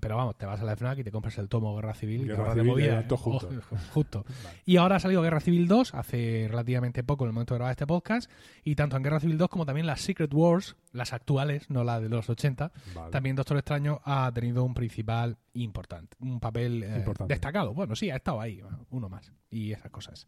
[0.00, 2.26] Pero vamos, te vas a la FNAC y te compras el tomo Guerra Civil y
[2.26, 3.18] te Guerra de Civil ya todo
[3.50, 3.58] ¿eh?
[3.70, 4.24] Oh, justo.
[4.44, 4.58] Vale.
[4.64, 7.72] Y ahora ha salido Guerra Civil 2 hace relativamente poco en el momento de grabar
[7.72, 8.30] este podcast.
[8.64, 12.00] Y tanto en Guerra Civil 2 como también las Secret Wars, las actuales, no las
[12.00, 13.10] de los 80, Vale.
[13.10, 17.34] también Doctor Extraño ha tenido un principal importante, un papel eh, Importante.
[17.34, 17.74] destacado.
[17.74, 19.32] Bueno, sí, ha estado ahí, uno más.
[19.50, 20.26] Y esas cosas.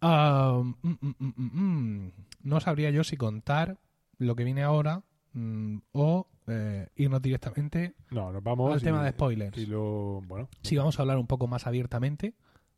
[0.00, 2.12] Ah, mm, mm, mm.
[2.42, 3.78] No sabría yo si contar
[4.18, 5.02] lo que viene ahora
[5.34, 7.94] mm, o eh, irnos directamente.
[8.10, 8.72] No, nos vamos.
[8.72, 9.56] Al y- tema de spoilers.
[9.58, 10.22] Y lo.
[10.26, 10.48] Bueno.
[10.62, 12.34] Sí, vamos a hablar un poco más abiertamente,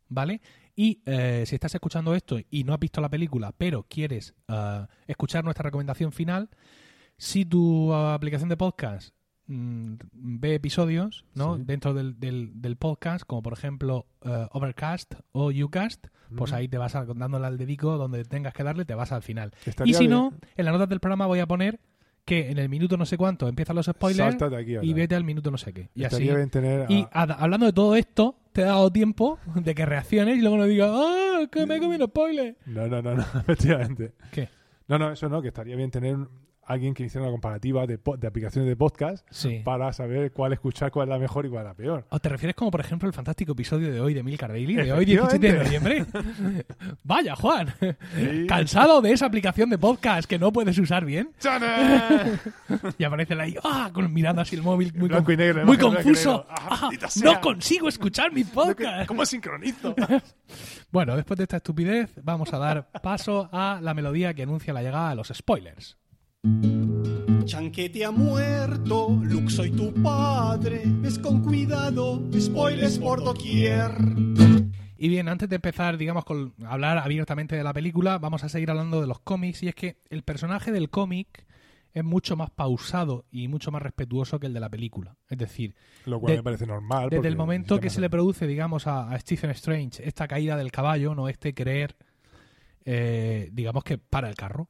[0.09, 0.41] ¿vale?
[0.75, 4.87] Y eh, si estás escuchando esto y no has visto la película, pero quieres ah,
[5.07, 6.49] escuchar nuestra recomendación final,
[7.17, 9.15] si tu aplicación de podcast
[9.47, 11.57] mm, ve episodios ¿no?
[11.57, 11.63] Sí.
[11.65, 16.77] dentro del, del- del podcast, como por ejemplo eh, Overcast o Ucast, pues ahí te
[16.77, 19.53] vas a, dándole al dedico donde tengas que darle, te vas al final.
[19.65, 21.79] Estaría Y si bien- no, en las notas del programa voy a poner
[22.27, 25.49] que en el minuto no sé cuánto empiezan los spoilers aquí y vete al minuto
[25.49, 25.89] no sé qué.
[25.95, 26.33] Y así a-
[26.89, 30.57] y a- hablando de todo esto, te he dado tiempo de que reacciones y luego
[30.57, 31.39] no digas, ¡ah!
[31.49, 32.57] Que me he comido spoiler.
[32.65, 34.11] No, no, no, no, efectivamente.
[34.31, 34.49] ¿Qué?
[34.89, 36.17] No, no, eso no, que estaría bien tener
[36.67, 39.61] alguien que hiciera una comparativa de, aplicaciones de podcast Sí.
[39.63, 42.05] para saber cuál escuchar, cuál es la mejor y cuál es la peor.
[42.09, 44.91] ¿O te refieres como, por ejemplo, el fantástico episodio de hoy de Milcar Daily, de
[44.93, 46.05] hoy 17 de noviembre?
[47.03, 47.73] Vaya, Juan.
[48.15, 48.45] Sí.
[48.47, 51.29] ¿Cansado de esa aplicación de podcast que no puedes usar bien?
[52.97, 53.89] Y aparece ahí, ¡ah!
[53.93, 56.45] Con, mirando así el móvil, muy, Blanco con- y negro, muy imagen blanco y confuso.
[56.49, 56.55] negro.
[56.69, 56.89] ¡Ah.
[57.23, 59.07] ¡No consigo escuchar mi podcast!
[59.07, 59.95] ¿Cómo sincronizo?
[60.91, 64.81] Bueno, después de esta estupidez, vamos a dar paso a la melodía que anuncia la
[64.81, 65.97] llegada de los spoilers.
[67.45, 73.91] Chanquete ha muerto, Luke soy tu padre, ves con cuidado, spoilers por doquier.
[74.97, 78.69] Y bien, antes de empezar, digamos, con hablar abiertamente de la película, vamos a seguir
[78.71, 79.63] hablando de los cómics.
[79.63, 81.45] Y es que el personaje del cómic
[81.93, 85.15] es mucho más pausado y mucho más respetuoso que el de la película.
[85.29, 87.09] Es decir, Lo cual De- me parece normal.
[87.09, 90.71] desde el momento que se le produce, digamos, a, a Stephen Strange esta caída del
[90.71, 91.95] caballo, no este creer,
[92.85, 94.69] eh, digamos que para el carro.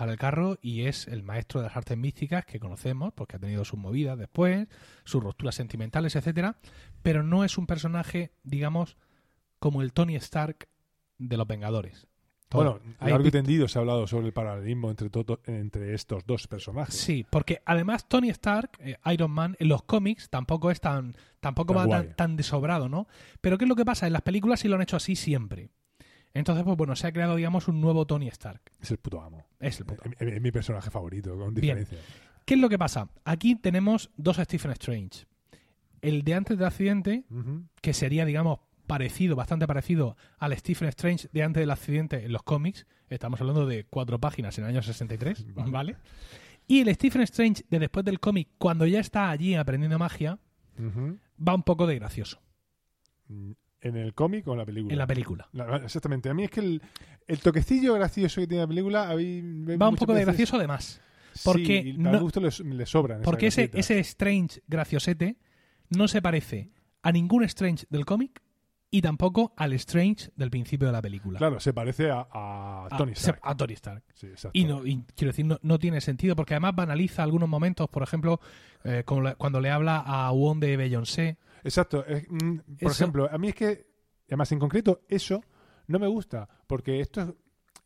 [0.00, 3.38] Para el carro y es el maestro de las artes místicas que conocemos, porque ha
[3.38, 4.66] tenido sus movidas después,
[5.04, 6.56] sus rupturas sentimentales, etcétera,
[7.02, 8.96] pero no es un personaje, digamos,
[9.58, 10.70] como el Tony Stark
[11.18, 12.06] de los Vengadores.
[12.50, 16.24] Bueno, Hay largo y tendido se ha hablado sobre el paralelismo entre, todo, entre estos
[16.24, 16.94] dos personajes.
[16.94, 21.74] Sí, porque además Tony Stark, eh, Iron Man, en los cómics tampoco es tan, tampoco
[21.74, 23.06] Tan va tan, tan desobrado, ¿no?
[23.42, 24.06] Pero ¿qué es lo que pasa?
[24.06, 25.68] En las películas sí lo han hecho así siempre.
[26.34, 28.60] Entonces, pues bueno, se ha creado, digamos, un nuevo Tony Stark.
[28.80, 29.46] Es el puto amo.
[29.58, 30.02] Es el puto.
[30.18, 31.78] Es, es mi personaje favorito, con Bien.
[31.78, 31.98] diferencia.
[32.44, 33.08] ¿Qué es lo que pasa?
[33.24, 35.26] Aquí tenemos dos Stephen Strange.
[36.00, 37.24] El de antes del accidente,
[37.82, 42.42] que sería, digamos, parecido, bastante parecido al Stephen Strange de antes del accidente en los
[42.42, 42.86] cómics.
[43.08, 45.70] Estamos hablando de cuatro páginas en el año 63, Vale.
[45.70, 45.96] ¿vale?
[46.66, 50.38] Y el Stephen Strange de después del cómic, cuando ya está allí aprendiendo magia,
[50.78, 52.40] va un poco de gracioso
[53.28, 54.92] Mm, ¿En el cómic o en la película?
[54.92, 55.48] en la película.
[55.52, 56.28] La- exactamente.
[56.28, 56.82] A mí es que el,
[57.26, 59.08] el toquecillo gracioso que tiene la película...
[59.10, 59.40] a mí
[59.76, 61.00] Va un poco de veces- gracioso además.
[61.32, 63.22] Sí, porque para no- gusto le, le sobran.
[63.22, 65.36] Porque ese, ese Strange graciosete
[65.90, 66.70] no se parece
[67.02, 68.42] a ningún Strange del cómic
[68.90, 71.38] y tampoco al Strange del principio de la película.
[71.38, 73.38] Claro, se parece a, a Tony Stark.
[73.42, 74.02] a Tony Stark.
[74.14, 74.50] Sí, exacto.
[74.58, 78.02] Y, no, y quiero decir, no, no tiene sentido porque además banaliza algunos momentos, por
[78.02, 78.40] ejemplo,
[78.82, 81.38] eh, como cuando le habla a Won de Beyoncé.
[81.64, 82.04] Exacto.
[82.06, 83.86] es- mm, por Eso- ejemplo, a mí es que,
[84.28, 85.42] además en concreto, eso
[85.86, 87.34] no me gusta, porque estos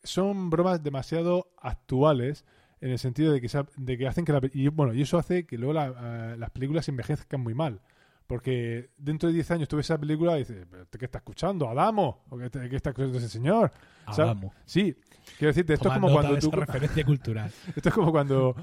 [0.02, 2.44] son bromas demasiado actuales
[2.80, 5.00] en el sentido de que, se ha- de que hacen que la, y bueno y
[5.02, 7.80] eso hace que luego la- eh, las películas envejezcan muy mal
[8.26, 11.68] porque dentro de 10 años tú ves esa película y dices "¿Pero ¿qué está escuchando?
[11.68, 12.24] ¿Adamo?
[12.28, 13.72] ¿o qué, qué está escuchando ese señor?
[14.06, 14.52] O sea, Adamo.
[14.66, 14.94] sí
[15.38, 17.50] quiero decirte esto Toma es como cuando tú referencia cultural.
[17.76, 18.54] esto es como cuando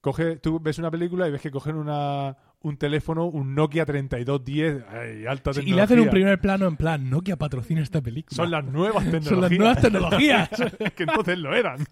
[0.00, 4.84] coge, tú ves una película y ves que cogen una, un teléfono, un Nokia 3210,
[4.88, 8.34] ay, alta Sí, y le hacen un primer plano en plan, Nokia patrocina esta película.
[8.34, 9.28] Son las nuevas tecnologías.
[9.28, 10.48] Son las nuevas tecnologías.
[10.96, 11.86] que entonces lo eran.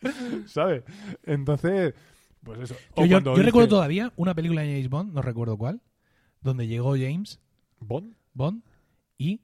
[0.46, 0.82] ¿Sabes?
[1.24, 1.94] Entonces,
[2.42, 2.74] pues eso.
[2.96, 5.82] Yo yo- recuerdo todavía una película de James Bond, no recuerdo cuál,
[6.40, 7.38] donde llegó James
[7.80, 8.14] ¿Bond?
[8.32, 8.62] Bond
[9.18, 9.42] y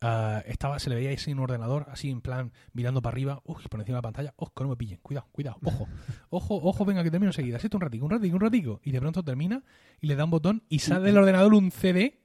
[0.00, 3.62] ah, estaba, se le veía en un ordenador, así en plan mirando para arriba, uy,
[3.68, 5.88] por encima de la pantalla, oh, que no me pillen, cuidado, cuidado, ojo,
[6.30, 9.00] ojo, ojo, venga, que termino enseguida, esto un ratico, un ratico, un ratico, y de
[9.00, 9.62] pronto termina
[10.00, 12.20] y le da un botón y sale del ordenador un CD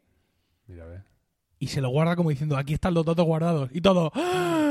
[0.68, 1.04] Mira, a ver.
[1.60, 4.62] y se lo guarda como diciendo, aquí están los datos guardados, y todo, ¡ah!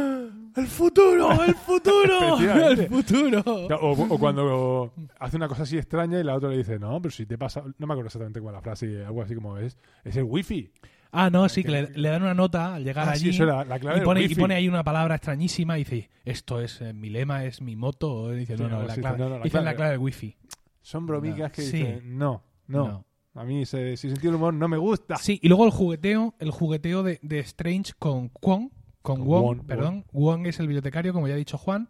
[0.57, 1.43] ¡El futuro!
[1.43, 2.39] ¡El futuro!
[2.71, 3.43] ¡El futuro!
[3.81, 7.11] O, o cuando hace una cosa así extraña y la otra le dice, no, pero
[7.11, 7.65] si te pasa...
[7.77, 9.77] No me acuerdo exactamente cuál la frase, algo así como es.
[10.05, 10.71] Es el wifi.
[11.17, 13.45] Ah, no, sí, que le, le dan una nota al llegar Ah, allí sí, eso
[13.45, 16.81] era la clave y, pone, y pone ahí una palabra extrañísima y dice, esto es
[16.81, 18.13] eh, mi lema, es mi moto.
[18.13, 19.65] O dice, no, no, la clave, no, no, la clave.
[19.65, 20.37] la clave del wifi.
[20.83, 24.77] Son bromicas que dicen, no, no, A mí ese, ese sentido del humor no me
[24.77, 25.17] gusta.
[25.17, 29.43] Sí, y luego el jugueteo, el jugueteo de, de Strange con Kwon, con Con Wong,
[29.45, 30.05] Wong, perdón.
[30.13, 31.89] Wong es el bibliotecario, como ya ha dicho Juan.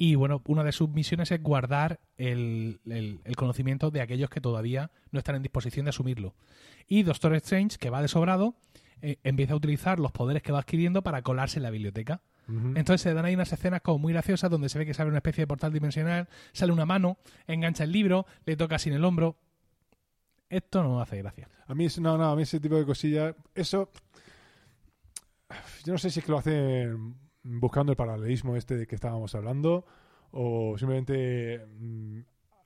[0.00, 4.40] Y bueno, una de sus misiones es guardar el, el- el conocimiento de aquellos que
[4.40, 6.34] todavía no están en disposición de asumirlo.
[6.86, 8.54] Y Doctor Strange, que va de sobrado,
[9.02, 12.22] eh, empieza a utilizar los poderes que va adquiriendo para colarse en la biblioteca.
[12.78, 15.10] Entonces se dan ahí unas escenas como muy graciosas donde se ve que se abre
[15.10, 19.04] una especie de portal dimensional, sale una mano, engancha el libro, le toca sin el
[19.04, 19.36] hombro.
[20.48, 21.48] Esto no hace gracia.
[21.66, 23.90] A mí, no, no, a mí ese tipo de cosillas, eso.
[25.84, 29.34] Yo no sé si es que lo hacen buscando el paralelismo este de que estábamos
[29.34, 29.84] hablando,
[30.30, 32.18] o simplemente mm,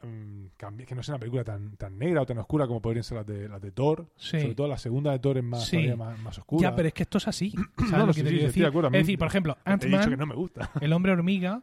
[0.02, 0.46] mm,
[0.86, 3.26] que no sea una película tan, tan negra o tan oscura como podrían ser las
[3.26, 4.08] de, las de Thor.
[4.16, 4.40] Sí.
[4.40, 5.88] Sobre todo la segunda de Thor es más, Sí.
[5.96, 6.70] más, más oscura.
[6.70, 7.50] Ya, pero es que esto es así.
[7.78, 8.72] ¿Sabes No, no, lo sí, que te quiero de decir?
[8.72, 10.70] mí- Es decir, por ejemplo, Ant-Man, no me gusta.
[10.80, 11.62] el hombre hormiga,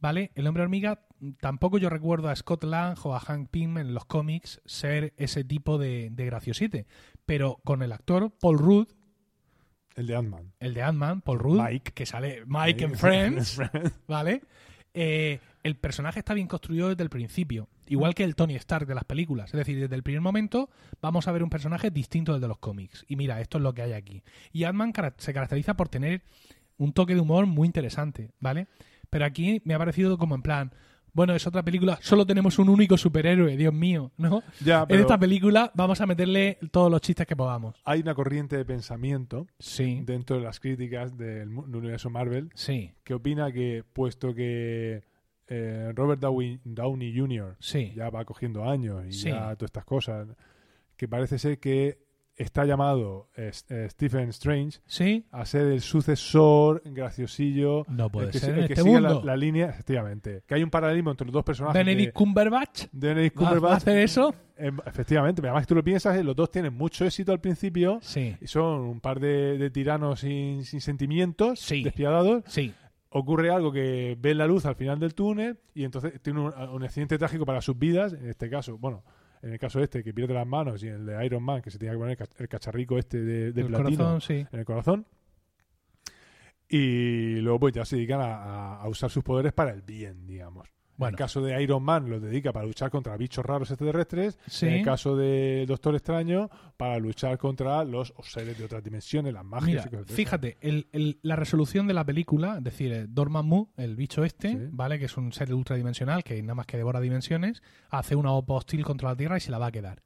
[0.00, 0.30] ¿vale?
[0.34, 1.02] El hombre hormiga,
[1.40, 5.44] tampoco yo recuerdo a Scott Lang o a Hank Pym en los cómics ser ese
[5.44, 6.86] tipo de, de graciosite.
[7.26, 8.88] Pero con el actor Paul Rudd,
[10.00, 10.52] El de Ant-Man.
[10.60, 11.92] el de Ant-Man, Paul Rudd, Mike.
[11.92, 13.60] que sale Mike en Friends,
[14.08, 14.42] ¿vale?
[14.94, 18.94] Eh, el personaje está bien construido desde el principio, igual que el Tony Stark de
[18.94, 19.52] las películas.
[19.52, 20.70] Es decir, desde el primer momento
[21.02, 23.04] vamos a ver un personaje distinto del de los cómics.
[23.08, 24.22] Y mira, esto es lo que hay aquí.
[24.52, 26.22] Y Ant-Man se caracteriza por tener
[26.78, 28.68] un toque de humor muy interesante, ¿vale?
[29.10, 30.72] Pero aquí me ha parecido como en plan,
[31.12, 34.42] bueno, es otra película, solo tenemos un único superhéroe, Dios mío, ¿no?
[34.64, 37.76] Ya, En esta película vamos a meterle todos los chistes que podamos.
[37.84, 43.14] hay una corriente de pensamiento Sí, dentro de las críticas del, universo Marvel sí, que
[43.14, 45.02] opina que, puesto que
[45.48, 47.56] eh, Robert Downey, Downey Jr.
[47.58, 47.92] sí.
[47.96, 50.28] ya va cogiendo años y ya todas estas cosas,
[50.96, 52.09] que parece ser que
[52.42, 55.26] está llamado eh, eh, Stephen Strange ¿Sí?
[55.30, 57.84] a ser el sucesor graciosillo.
[57.88, 59.20] No puede el que, ser el en que este sigue mundo.
[59.20, 60.42] La, la línea, efectivamente.
[60.46, 61.78] Que hay un paralelismo entre los dos personajes.
[61.78, 63.76] Benedict de, Cumberbatch Benedict ¿Va- va a Cumberbatch.
[63.76, 64.34] hacer eso?
[64.56, 67.98] Eh, efectivamente, además que tú lo piensas, eh, los dos tienen mucho éxito al principio.
[68.02, 71.82] Sí, Y son un par de, de tiranos sin, sin sentimientos, Sí.
[71.82, 72.44] despiadados.
[72.46, 72.74] sí,
[73.12, 76.84] Ocurre algo que ven la luz al final del túnel y entonces tiene un, un
[76.84, 78.12] accidente trágico para sus vidas.
[78.12, 79.02] En este caso, bueno,
[79.42, 81.70] en el caso este, que pierde las manos y en el de Iron Man, que
[81.70, 84.46] se tenía que poner el cach- el cacharrico este de, de el platino corazón, sí.
[84.52, 85.06] en el corazón.
[86.68, 90.68] Y luego pues ya se dedican a usar sus poderes para el bien, digamos.
[91.08, 94.38] En el caso de Iron Man lo dedica para luchar contra bichos raros extraterrestres.
[94.46, 94.66] Sí.
[94.66, 99.44] En el caso de Doctor Extraño, para luchar contra los seres de otras dimensiones, las
[99.44, 103.68] magias Mira, y fíjate, el- el- la resolución de la película, es decir, eh, Dormammu,
[103.76, 104.58] el bicho este, Sí.
[104.70, 104.98] ¿vale?
[104.98, 108.84] Que es un ser ultradimensional que nada más que devora dimensiones, hace una OPA hostil
[108.84, 110.02] contra la Tierra y se la va a quedar.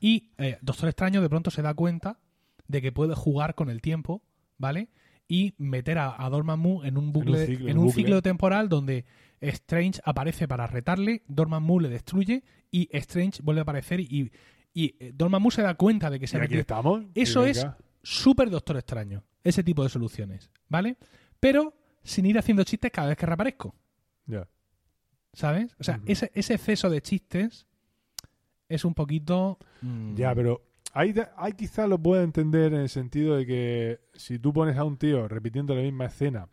[0.00, 2.18] Y eh, Doctor Extraño de pronto se da cuenta
[2.66, 4.22] de que puede jugar con el tiempo,
[4.58, 4.88] ¿vale?
[5.26, 8.02] Y meter a, a Dormammu en un bucle, en un, ciclo, en un bucle.
[8.02, 9.04] ciclo temporal donde
[9.40, 14.32] Strange aparece para retarle, Dormammu le destruye y Strange vuelve a aparecer y,
[14.74, 17.04] y eh, Dormammu se da cuenta de que se ha aquí metido estamos.
[17.14, 17.66] Eso es
[18.02, 19.24] súper Doctor Extraño.
[19.44, 20.96] Ese tipo de soluciones, ¿vale?
[21.40, 23.74] Pero sin ir haciendo chistes cada vez que reaparezco,
[24.26, 24.46] Ya.
[25.32, 25.74] ¿sabes?
[25.78, 27.66] O sea, ese, ese exceso de chistes
[28.68, 29.58] es un poquito...
[29.82, 34.38] mm, Ya, pero ahí, ahí quizás lo puedo entender en el sentido de que si
[34.38, 36.48] tú pones a un tío repitiendo la misma escena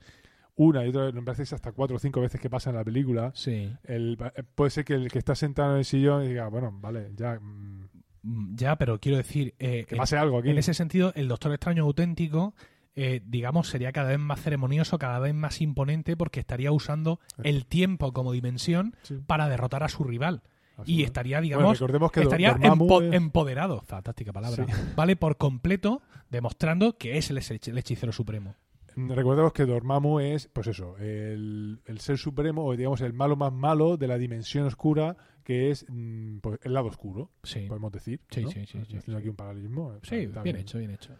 [0.56, 2.84] una y otra vez, me parece hasta cuatro o cinco veces que pasa en la
[2.84, 3.72] película, Sí.
[3.84, 7.12] el, eh, puede ser que el que está sentado en el sillón diga, bueno, vale,
[7.16, 7.90] ya, mm,
[8.28, 9.54] Mm, Ya, pero quiero decir...
[9.60, 10.50] eh, que en- pase algo aquí.
[10.50, 12.56] En ese sentido, el Doctor Extraño auténtico,
[12.96, 17.68] eh, digamos, sería cada vez más ceremonioso, cada vez más imponente, porque estaría usando el
[17.68, 19.20] tiempo como dimensión Sí.
[19.28, 20.42] para derrotar a su rival.
[20.76, 21.06] Así Y es.
[21.10, 21.80] estaría, digamos,
[22.12, 24.66] que estaría Dormammu empo- es- empoderado, fantástica palabra,
[24.96, 25.16] ¿vale?
[25.16, 28.56] Por completo, demostrando que es el hechicero supremo.
[28.96, 33.52] Recordemos que Dormammu es, pues eso, el, el ser supremo, o digamos el malo más
[33.52, 38.22] malo de la dimensión oscura, que es mm, pues, el lado oscuro, Sí, podemos decir.
[38.30, 38.50] Sí, ¿no?
[38.50, 39.16] sí, sí, sí, haciendo sí.
[39.16, 39.94] aquí un paralelismo.
[40.02, 41.14] sí está bien hecho, bien hecho.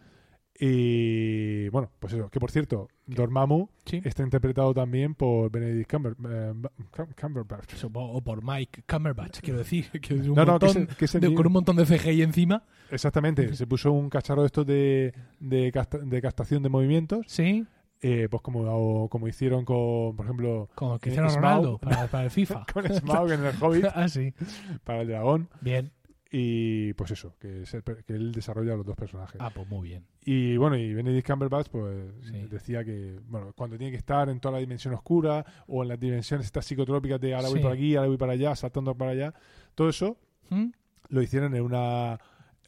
[0.58, 4.00] Y bueno, pues eso, que por cierto, Dormammu Sí.
[4.04, 6.52] está interpretado también por Benedict Cumber- eh,
[6.90, 7.84] Cum- Cumberbatch.
[7.92, 11.46] O por Mike Cumberbatch, quiero decir, que un No, no, que montón que de- con
[11.46, 12.62] un montón de CGI encima.
[12.90, 17.66] Exactamente, se puso un cacharro de estos de, de, casta- de captación de movimientos, Sí,
[18.02, 21.42] eh, pues como, o como hicieron con, por ejemplo, como Eh, Cristiano Smaug.
[21.44, 22.66] Ronaldo para, para el FIFA.
[22.72, 24.32] con Smaug en el Hobbit ah, sí.
[24.84, 25.48] para el dragón.
[25.60, 25.90] Bien.
[26.30, 29.40] Y pues eso, que, es el que él desarrolla los dos personajes.
[29.40, 30.04] Ah, pues muy bien.
[30.24, 32.46] Y bueno, y Benedict Cumberbatch pues Sí.
[32.50, 36.00] decía que, bueno, cuando tiene que estar en toda la dimensión oscura o en las
[36.00, 37.62] dimensiones estas psicotrópicas de ahora voy Sí.
[37.62, 39.34] por aquí, ahora voy para allá, saltando para allá,
[39.76, 40.18] todo eso
[40.50, 40.66] ¿Mm?
[41.10, 42.18] lo hicieron en una...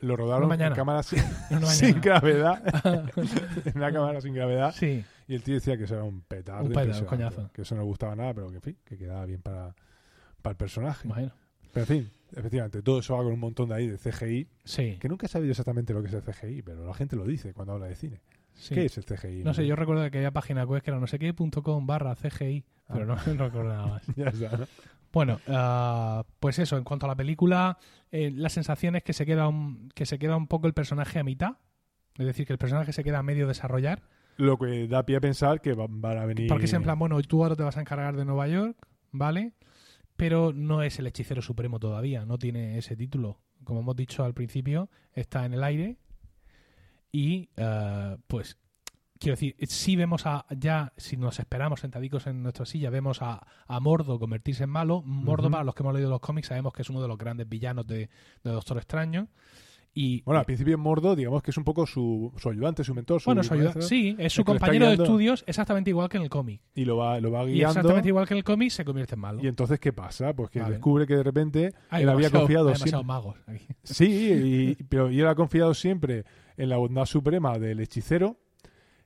[0.00, 1.20] Lo rodaron en cámara sin,
[2.00, 2.62] gravedad.
[3.64, 4.72] en una cámara sin gravedad.
[4.72, 6.62] Sí, Y el tío decía que eso era un petardo.
[6.66, 7.50] Un petardo, coñazo.
[7.52, 9.74] Que eso no le gustaba nada, pero que en fin, que quedaba bien para,
[10.40, 11.08] para el personaje.
[11.08, 11.32] bueno.
[11.72, 14.96] Pero en fin, efectivamente, todo eso va con un montón de ahí de CGI, Sí,
[15.00, 17.52] que nunca he sabido exactamente lo que es el CGI, pero la gente lo dice
[17.54, 18.20] cuando habla de cine.
[18.54, 18.74] sí.
[18.74, 19.42] ¿Qué es el CGI?
[19.44, 22.64] No sé, yo recuerdo que había página web que era no sé qué.com barra CGI,
[22.92, 24.02] pero no, no recuerdo nada más.
[24.16, 24.66] ya está, ¿no?
[25.12, 27.78] Bueno, ah, pues eso, en cuanto a la película,
[28.12, 31.18] eh, la sensación es que se, queda un, que se queda un poco el personaje
[31.18, 31.52] a mitad.
[32.18, 34.02] Es decir, que el personaje se queda a medio desarrollar.
[34.36, 36.46] Lo que da pie a pensar que va- van a venir...
[36.48, 38.76] Porque es en plan, bueno, tú ahora te vas a encargar de Nueva York,
[39.10, 39.52] ¿vale?
[40.18, 43.38] Pero no es el hechicero supremo todavía, no tiene ese título.
[43.62, 45.96] Como hemos dicho al principio, está en el aire.
[47.12, 48.58] Y, eh, pues,
[49.20, 53.46] quiero decir, si vemos a, ya, si nos esperamos sentadicos en nuestra silla, vemos a,
[53.68, 55.02] a Mordo convertirse en malo.
[55.02, 55.52] Mordo, Ujú.
[55.52, 57.86] para los que hemos leído los cómics, sabemos que es uno de los grandes villanos
[57.86, 58.10] de,
[58.42, 59.28] de Doctor Extraño.
[60.00, 63.20] Y, Bueno, al principio Mordo, digamos que es un poco su, su ayudante, su mentor,
[63.20, 66.62] su bueno, su sí, es su compañero de estudios exactamente igual que en el cómic.
[66.72, 67.70] y lo va, lo va Y guiando.
[67.70, 69.40] exactamente igual que en el cómic se convierte en malo.
[69.42, 70.32] Y entonces, ¿qué pasa?
[70.34, 70.74] Pues que Vale.
[70.74, 73.02] descubre que de repente Hay él había confiado hay siempre...
[73.02, 73.66] magos aquí.
[73.82, 76.24] Sí, y, pero y él ha confiado siempre
[76.56, 78.36] en la bondad suprema del hechicero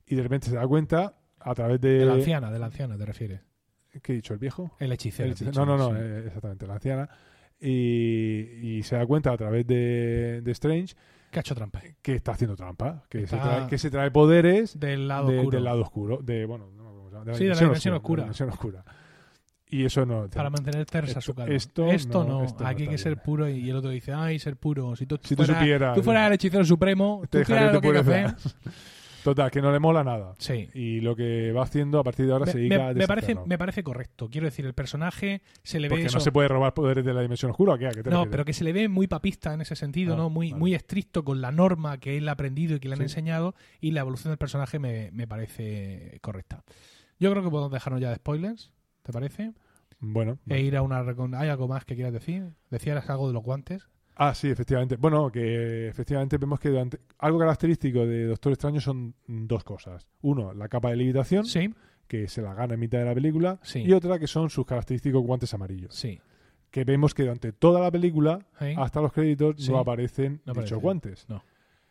[0.07, 2.01] y de repente se da cuenta a través de...
[2.01, 3.41] De la anciana, de la anciana, te refieres.
[4.03, 4.35] ¿Qué he dicho?
[4.35, 4.77] ¿El viejo?
[4.79, 5.33] El hechicero.
[5.33, 5.97] El no, no, no, sí.
[5.99, 7.09] eh, exactamente, la anciana.
[7.63, 10.95] Y, y se da cuenta a través de, de Strange
[11.31, 11.81] Que ha hecho trampa.
[12.03, 15.39] que está haciendo trampa, que, se, Está- trae, que se trae poderes Del lado de-
[15.39, 15.57] oscuro.
[15.57, 18.23] del lado oscuro, de, bueno, no se de Sí, de la dimensión oscura.
[18.23, 18.85] de la dimensión oscura.
[19.69, 20.29] Y eso no...
[20.29, 21.55] Para mantener tersa su calma.
[21.55, 23.25] esto Esto, no, no, esto no aquí hay está que ser bien.
[23.25, 24.95] puro y el otro dice, ay, ser puro.
[24.97, 27.81] Si tú, Si tú fueras, supieras- tú fueras el hechicero supremo, Te tú dejaría lo
[27.81, 28.35] tu que hay hacer.
[29.23, 30.35] Total, que no le mola nada.
[30.39, 30.69] Sí.
[30.75, 33.07] Y lo que va haciendo a partir de ahora Me, se me- dedica a me
[33.07, 34.29] parece, me parece correcto.
[34.29, 37.15] Quiero decir, el personaje se le ve Porque eso- no se puede robar poderes de
[37.15, 37.87] la dimensión oscura, ¿o qué?
[37.87, 38.31] ¿A qué te No, refieres?
[38.33, 40.31] pero que se le ve muy papista en ese sentido, Ah, ¿no?
[40.31, 40.59] Muy, vale.
[40.61, 43.05] muy estricto con la norma que él ha aprendido y que le han Sí.
[43.05, 46.65] enseñado, y la evolución del personaje me, me parece correcta.
[47.21, 49.53] Yo creo que podemos dejarnos ya de spoilers, ¿te parece?
[50.01, 50.39] Bueno.
[50.49, 51.05] E ir a una...
[51.39, 52.49] ¿Hay algo más que quieras decir?
[52.71, 53.87] ¿Decías algo de los guantes?
[54.17, 54.97] Ah, sí, efectivamente.
[54.97, 57.01] Bueno, que efectivamente vemos que durante...
[57.19, 60.07] algo característico de Doctor Extraño son dos cosas.
[60.21, 61.73] Uno, la capa de levitación, Sí,
[62.07, 63.81] que se la gana en mitad de la película, Sí.
[63.81, 65.95] y otra que son sus característicos guantes amarillos.
[65.95, 66.21] sí.
[66.71, 68.47] Que vemos que durante toda la película,
[68.79, 70.81] hasta los créditos, no aparecen No dichos aparecen.
[70.81, 71.29] guantes.
[71.29, 71.45] No.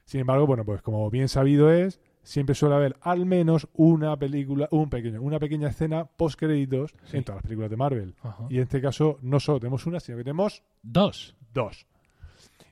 [0.06, 4.68] Sin embargo, bueno, pues como bien sabido es, siempre suele haber al menos una película,
[4.72, 8.16] un pequeño, una pequeña escena post créditos en todas las películas de Marvel.
[8.24, 8.48] Ajá.
[8.50, 11.36] Y en este caso no solo tenemos una, sino que tenemos Dos.
[11.54, 11.86] dos.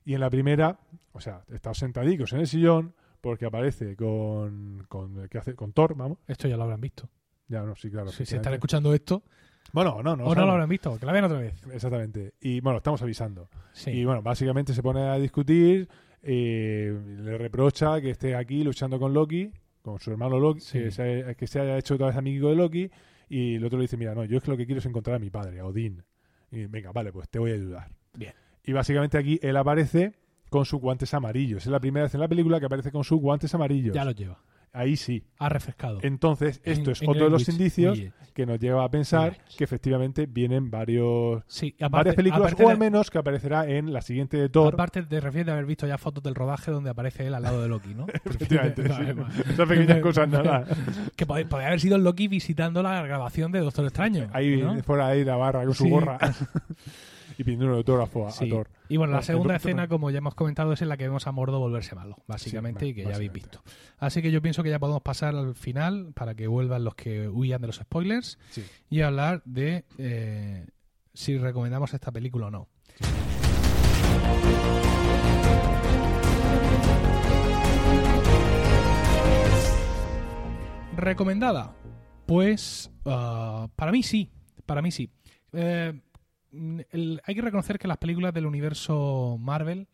[0.10, 0.80] Y en la primera,
[1.12, 5.54] o sea, está sentadicos en el sillón porque aparece con, con, ¿qué hace?
[5.54, 6.17] con Thor, vamos.
[6.26, 7.08] Esto ya lo habrán visto.
[7.48, 8.10] Ya, no, sí, claro.
[8.10, 9.22] si se están escuchando esto,
[9.72, 10.26] Bueno, no, no.
[10.26, 11.63] o no lo habrán visto, que la vean otra vez.
[11.72, 12.34] Exactamente.
[12.41, 13.50] Y bueno, estamos avisando.
[13.72, 13.91] Sí.
[13.91, 15.88] Y bueno, básicamente se pone a discutir,
[16.24, 19.52] eh, le reprocha que esté aquí luchando con Loki,
[19.84, 20.80] con su hermano Loki, Sí.
[20.80, 22.89] que, se, que se haya hecho otra vez amigo de Loki,
[23.30, 25.17] y el otro le dice, mira, no, yo es que lo que quiero es encontrar
[25.17, 26.04] a mi padre, a Odín.
[26.50, 27.91] Y venga, vale, pues te voy a ayudar.
[28.15, 28.34] Bien.
[28.63, 30.13] Y básicamente aquí él aparece
[30.50, 31.63] con sus guantes amarillos.
[31.65, 33.93] Es la primera vez en la película que aparece con sus guantes amarillos.
[33.95, 34.39] ya lo lleva.
[34.72, 35.24] Ahí sí.
[35.39, 35.98] Ha refrescado.
[36.04, 38.00] Entonces, esto En- es en otro de los indicios
[38.36, 39.58] que nos lleva a pensar Greenwich.
[39.58, 44.04] que efectivamente vienen varios Sí, aparte, varias películas o al menos que aparecerá en la
[44.04, 44.76] siguiente de Thor.
[44.76, 47.63] Aparte te refieres de haber visto ya fotos del rodaje donde aparece él al lado
[47.63, 48.06] de Loki, ¿no?
[48.24, 49.52] Efectivamente, sí.
[49.54, 50.65] Esas pequeñas cosas nada.
[51.15, 54.28] Que puede, puede haber sido Loki visitando la grabación de Doctor Extraño.
[54.34, 54.78] Ahí ¿no?
[54.84, 56.19] fuera ahí la barra con su gorra
[57.39, 58.49] y pidiendo un autógrafo a, a Sí.
[58.49, 58.69] Thor.
[58.89, 61.25] Y bueno, la segunda entonces, escena, como ya hemos comentado, es en la que vemos
[61.25, 63.63] a Mordo volverse malo, básicamente, Sí, y que ya habéis visto.
[63.97, 67.30] Así que yo pienso que ya podemos pasar al final para que vuelvan los que
[67.30, 68.63] huyan de los spoilers Sí.
[68.89, 70.67] y hablar de eh,
[71.13, 72.67] si recomendamos esta película o no.
[80.95, 81.73] ¿Recomendada?
[82.25, 84.30] Pues ah, para mí sí,
[84.65, 85.09] para mí sí.
[85.53, 85.93] Eh,
[86.52, 89.88] el- hay que reconocer que las películas del universo Marvel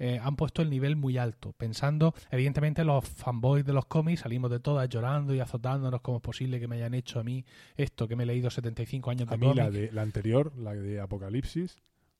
[0.00, 4.48] eh, han puesto el nivel muy alto, pensando, evidentemente los fanboys de los cómics salimos
[4.48, 7.44] de todas llorando y azotándonos cómo es posible que me hayan hecho a mí
[7.76, 10.72] esto que me he leído 75 años de A mí la, de, la anterior, la
[10.74, 11.78] de Apocalipsis,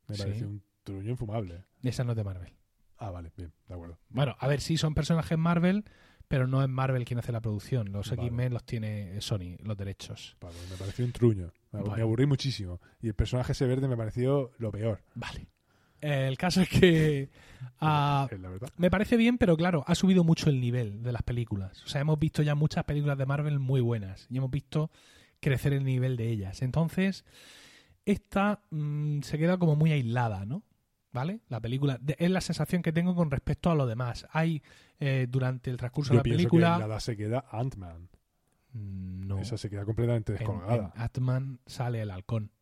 [0.09, 0.23] me Sí.
[0.25, 1.63] parece un truño infumable.
[1.85, 2.53] Esa no es de Marvel.
[2.97, 3.97] Ah, vale, bien, de acuerdo.
[4.09, 5.85] Bueno, a ver, sí son personajes Marvel,
[6.29, 7.91] pero no es Marvel quien hace la producción.
[7.91, 8.23] Los Vale.
[8.23, 10.37] X-Men los tiene Sony, los derechos.
[10.41, 11.53] Vale, me pareció un truño.
[11.73, 12.03] Me, Bueno.
[12.03, 12.81] aburrí muchísimo.
[13.01, 15.03] Y el personaje ese verde me pareció lo peor.
[15.15, 15.49] Vale.
[16.01, 17.29] El caso es que
[17.81, 18.39] ah, Es
[18.77, 21.83] me parece bien, pero claro, ha subido mucho el nivel de las películas.
[21.85, 24.91] O sea, hemos visto ya muchas películas de Marvel muy buenas y hemos visto
[25.41, 26.63] crecer el nivel de ellas.
[26.63, 27.25] Entonces,
[28.05, 30.63] esta mm, se queda como muy aislada, ¿no?
[31.19, 31.41] ¿Vale?
[31.49, 34.25] La película es la sensación que tengo con respecto a lo demás.
[34.31, 34.63] Hay
[35.01, 36.75] eh, durante el transcurso de la película.
[36.77, 38.09] que nada se queda Ant-Man.
[38.73, 39.39] Mm, No.
[39.39, 40.93] Esa se queda completamente En, descolgada.
[40.95, 42.53] en Ant-Man sale el halcón.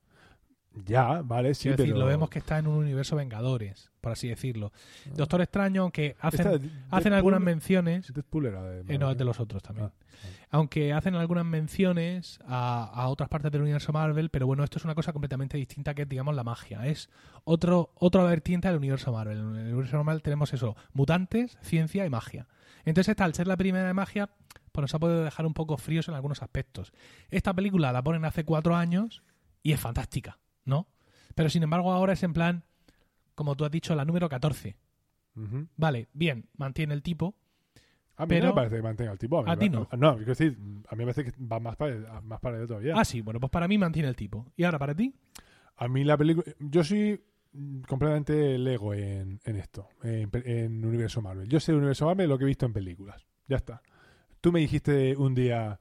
[0.84, 2.04] Ya, vale, sí, Quiero decir, pero...
[2.04, 4.72] lo vemos que está en un universo Vengadores, por así decirlo.
[5.14, 8.12] Doctor Extraño, aunque hacen, hacen algunas menciones.
[8.12, 8.80] Deadpool era de...
[8.80, 9.86] eh, no, es Marvel, de los otros también.
[9.86, 14.78] Ah, Aunque hacen algunas menciones a, a otras partes del universo Marvel, pero bueno, esto
[14.78, 16.86] es una cosa completamente distinta que es, digamos, la magia.
[16.86, 17.08] Es
[17.44, 19.38] otro, otra vertiente del universo Marvel.
[19.38, 22.48] En el universo Marvel tenemos eso, mutantes, ciencia y magia.
[22.84, 24.30] Entonces esta, al ser la primera de magia,
[24.72, 26.92] pues nos ha podido dejar un poco fríos en algunos aspectos.
[27.30, 29.22] Esta película la ponen hace cuatro años
[29.62, 30.86] y es fantástica, ¿no?
[31.34, 32.62] Pero sin embargo ahora es en plan,
[33.34, 34.76] como tú has dicho, la número 14.
[35.36, 35.66] ujú.
[35.76, 37.34] Vale, bien, mantiene el tipo,
[38.18, 39.46] A mí Pero- no me parece que mantenga el tipo.
[39.46, 39.86] ¿A mí ti no?
[39.98, 40.56] No, quiero decir,
[40.88, 42.94] a mí me parece que va más para, más para allá todavía.
[42.96, 44.46] Ah, sí, bueno, pues para mí mantiene el tipo.
[44.56, 45.14] ¿Y ahora para ti?
[45.76, 46.50] A mí la película...
[46.58, 47.22] Yo soy
[47.86, 51.46] completamente lego en, en esto, en, universo Marvel.
[51.46, 53.26] Yo sé universo Marvel lo que he visto en películas.
[53.48, 53.82] Ya está.
[54.40, 55.78] Tú me dijiste un día...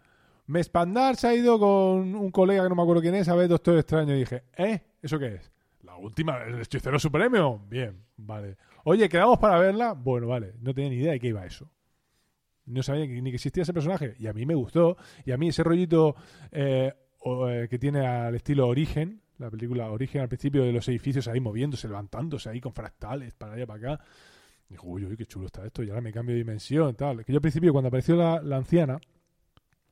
[0.47, 3.47] Mespandar se ha ido con un colega que no me acuerdo quién es a ver
[3.47, 4.15] Doctor Extraño.
[4.15, 4.81] Y dije, ¿eh?
[5.01, 5.51] ¿Eso qué es?
[5.83, 7.65] La última, el hechicero supremo.
[7.67, 8.57] Bien, vale.
[8.83, 9.93] Oye, ¿quedamos para verla?
[9.93, 10.53] Bueno, vale.
[10.61, 11.69] No tenía ni idea de qué iba eso.
[12.65, 14.15] No sabía ni que existía ese personaje.
[14.19, 14.97] Y a mí me gustó.
[15.25, 16.15] Y a mí ese rollito
[16.51, 16.93] eh,
[17.23, 21.39] eh, que tiene al estilo Origen, la película Origen al principio de los edificios ahí
[21.39, 24.03] moviéndose, levantándose ahí con fractales para allá para acá.
[24.69, 25.81] Dijo, uy, uy, qué chulo está esto.
[25.81, 27.25] Y ahora me cambio de dimensión tal.
[27.25, 28.99] Que yo al principio, cuando apareció la anciana,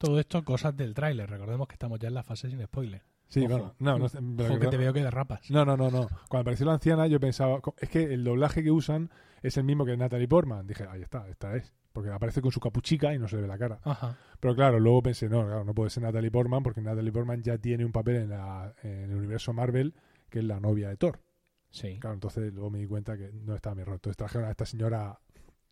[0.04, 1.30] Todo esto cosas del tráiler.
[1.30, 3.02] Recordemos que estamos ya en la fase sin spoiler.
[3.30, 3.50] sí, Ojo.
[3.50, 5.50] bueno, no, no, pero Ojo que- que te veo que derrapas.
[5.50, 6.08] no, no, no, no.
[6.30, 9.10] Cuando apareció la anciana, yo pensaba, es que el doblaje que usan
[9.42, 10.68] es el mismo que Natalie Portman.
[10.68, 11.74] Dije, ahí está, esta es.
[11.94, 13.80] Porque aparece con su capuchica y no se le ve la cara.
[13.84, 14.18] Ajá.
[14.40, 17.58] Pero claro, luego pensé, no, claro, no puede ser Natalie Portman porque Natalie Portman ya
[17.60, 19.94] tiene un papel en, la, en el universo Marvel
[20.30, 21.22] que es la novia de Thor.
[21.70, 21.98] Sí.
[22.00, 23.96] Claro, entonces luego me di cuenta que no estaba mi rol.
[23.96, 25.20] Entonces trajeron a esta señora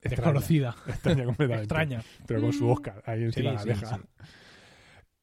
[0.02, 0.76] extraña, Desconocida.
[0.88, 1.64] extraña completamente.
[1.64, 2.04] Extraña.
[2.28, 3.95] Pero con su Oscar ahí encima Sí, de la sí.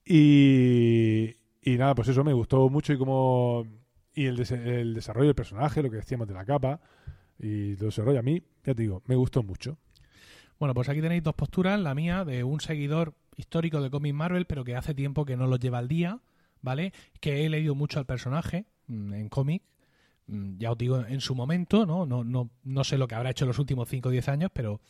[0.04, 3.66] Y, y nada, pues eso me gustó mucho y como
[4.14, 6.80] y el, des- el desarrollo del personaje, lo que decíamos de la capa
[7.38, 9.78] y todo ese rollo, a mí, ya te digo, me gustó mucho.
[10.58, 11.78] Bueno, pues aquí tenéis dos posturas.
[11.78, 15.46] La mía de un seguidor histórico de cómics Marvel, pero que hace tiempo que no
[15.46, 16.18] los lleva al día,
[16.62, 16.92] ¿vale?
[17.20, 19.62] Que he leído mucho al personaje mm, en cómic.
[20.28, 22.06] Mm, Ya os digo, en su momento, ¿no?
[22.06, 24.50] No, no, no sé lo que habrá hecho en los últimos 5 o 10 años,
[24.52, 24.80] pero...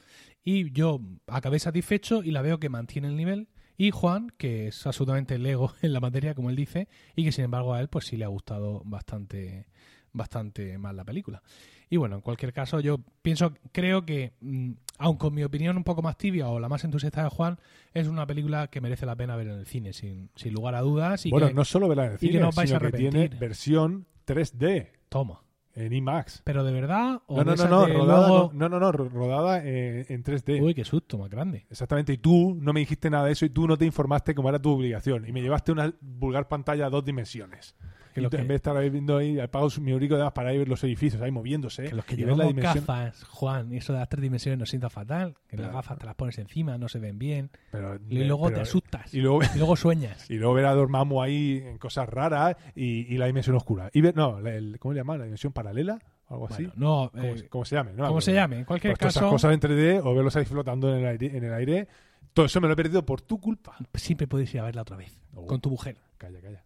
[0.45, 3.49] Y yo acabé satisfecho y la veo que mantiene el nivel.
[3.77, 7.45] Y Juan, que es absolutamente lego en la materia, como él dice, y que sin
[7.45, 9.67] embargo a él pues sí le ha gustado bastante,
[10.13, 11.43] bastante más la película.
[11.91, 15.85] Y bueno, en cualquier caso, yo pienso, creo que, mm, aun con mi opinión un
[15.85, 17.59] poco más tibia o la más entusiasta de Juan,
[17.95, 20.81] es una película que merece la pena ver en el cine, sin, sin lugar a
[20.81, 21.25] dudas.
[21.25, 24.07] Y bueno, que, no solo verla en el que cine, no sino que tiene versión
[24.27, 25.41] 3D Toma.
[25.75, 26.43] en IMAX.
[26.45, 27.21] ¿Pero de verdad?
[27.27, 30.61] ¿O No, no, no, no, rodada, luego- no, no, no, ro- rodada eh, en 3D.
[30.61, 31.67] Uy, qué susto, más grande.
[31.71, 34.49] Exactamente, y tú no me dijiste nada de eso y tú no te informaste cómo
[34.49, 37.77] era tu obligación y me llevaste una vulgar pantalla a dos dimensiones.
[38.19, 40.59] Que los que- en vez de estar ahí viendo ahí, pago mi de para ir
[40.61, 41.85] ver los edificios ahí moviéndose.
[41.85, 42.85] Que los que y ver la llevamos dimensión.
[42.87, 45.35] gafas, Juan, y eso de las tres dimensiones nos sienta fatal.
[45.49, 47.51] Que las Pero- gafas te las pones encima, no se ven bien.
[47.71, 49.13] Pero, Y luego pero- te asustas.
[49.15, 50.29] Y luego, Y luego sueñas.
[50.31, 53.91] y luego ver a Dormammu ahí en cosas raras y, y la dimensión oscura.
[53.93, 55.19] Y ver, no, el- ¿cómo le llaman?
[55.19, 55.99] ¿La dimensión paralela?
[56.29, 56.65] ¿O algo así?
[56.67, 57.11] Bueno, no,
[57.49, 57.93] ¿Cómo, eh, se- llame?
[57.95, 58.59] No como se llame.
[58.59, 61.37] En cualquier Pues esas caso, cosas en 3D o verlos ahí flotando en el aire,
[61.37, 61.89] en el aire
[62.35, 63.77] todo eso me lo he perdido por tu culpa.
[63.95, 65.19] siempre puedes ir a verla otra vez.
[65.35, 65.47] Oh.
[65.47, 65.97] Con tu mujer.
[66.19, 66.63] Calla, calla.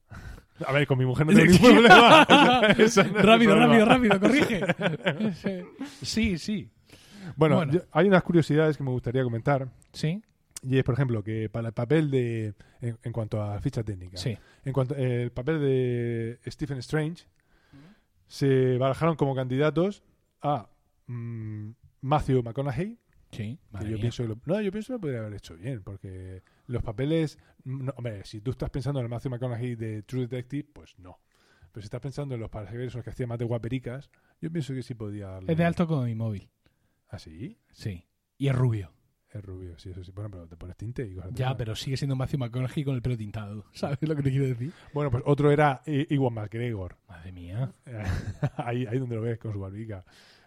[0.67, 2.23] A ver, con mi mujer no tengo ningún problema.
[2.79, 3.85] Eso no es el rápido, problema.
[3.85, 5.67] rápido, rápido, corrige.
[6.03, 6.71] sí, sí.
[7.37, 7.73] Bueno, Bueno.
[7.73, 9.69] yo- hay unas curiosidades que me gustaría comentar.
[9.93, 10.23] Sí,
[10.63, 12.55] Y es, por ejemplo, que para el papel de.
[12.81, 14.17] En, en cuanto a ficha técnica.
[14.17, 14.37] sí.
[14.65, 17.25] En cuanto el papel de Stephen Strange,
[18.27, 20.03] se barajaron como candidatos
[20.41, 20.69] a
[21.07, 21.71] mm,
[22.03, 22.99] Matthew McConaughey.
[23.33, 24.01] Sí, que madre yo mía.
[24.03, 26.43] pienso que lo, no, yo pienso que lo podría haber hecho bien, porque
[26.73, 27.39] los papeles.
[27.65, 31.21] no, hombre, si tú estás pensando en el Matthew McConaughey de True Detective, pues no.
[31.73, 34.11] Pero si estás pensando en los papeles que hacía más de guapericas,
[34.41, 35.53] yo pienso que sí podía darle.
[35.53, 36.51] Es de alto como mi móvil.
[37.09, 37.59] ¿Ah, sí?
[37.71, 38.07] Sí.
[38.37, 38.93] Y es rubio.
[39.31, 40.13] Es rubio, sí, eso sí.
[40.13, 43.01] Bueno, pero te pones tinte y cosas Ya, pero sigue siendo Matthew McConaughey con el
[43.01, 43.65] pelo tintado.
[43.73, 44.73] ¿Sabes lo que te quiero decir?
[44.93, 46.99] Bueno, pues otro era Iwan McGregor.
[47.09, 47.73] Madre mía.
[48.59, 50.05] ahí, ahí donde lo ves, con su barbica.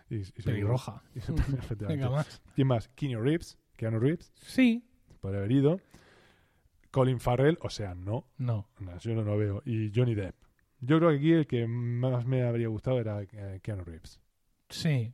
[0.07, 1.01] Y, y su- Pelirroja.
[1.15, 1.87] y su- efectivamente.
[1.87, 2.41] Venga, más.
[2.53, 2.87] ¿Quién más?
[2.89, 3.57] Keanu Reeves.
[3.75, 4.31] Keanu Reeves.
[4.35, 4.85] Sí.
[5.19, 5.79] Podría haber ido.
[6.95, 8.25] Colin Farrell, o sea, no.
[8.37, 8.69] No.
[8.79, 9.61] no, yo no lo veo.
[9.65, 10.33] Y Johnny Depp.
[10.79, 14.21] Yo creo que aquí el que más me habría gustado era eh, Keanu Reeves.
[14.69, 15.11] Sí,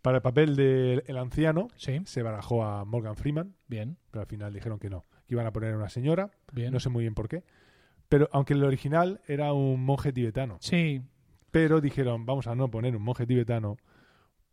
[0.00, 4.28] Para el papel del el anciano sí, se barajó a Morgan Freeman, bien, pero al
[4.28, 6.72] final dijeron que no, que iban a poner a una señora, bien.
[6.72, 7.42] no sé muy bien por qué.
[8.08, 11.02] Pero aunque el original era un monje tibetano, Sí,
[11.50, 13.76] pero dijeron, vamos a no poner un monje tibetano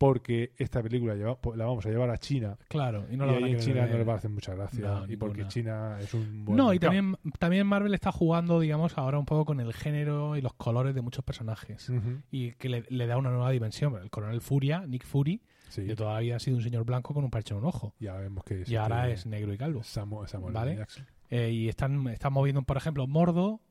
[0.01, 3.05] porque esta película lleva- la vamos a llevar a China claro.
[3.11, 3.97] Y no y lo van a ahí en querer China no ver.
[3.99, 5.47] les va a hacer mucha gracia No, y porque.
[5.47, 9.45] China es un buen No, y también, también Marvel está jugando, digamos, ahora un poco
[9.45, 11.91] con el género y los colores de muchos personajes.
[12.31, 13.95] Y que le, le da una nueva dimensión.
[14.01, 15.39] El coronel Furia, Nick Fury,
[15.69, 15.85] sí.
[15.85, 17.93] que todavía ha sido un señor blanco con un parche en un ojo.
[17.99, 19.81] ya vemos que Y ahora es negro y calvo.
[19.81, 20.83] Samu- Samuel Vale.
[21.29, 23.61] Eh, y están, están moviendo, por ejemplo, Mordo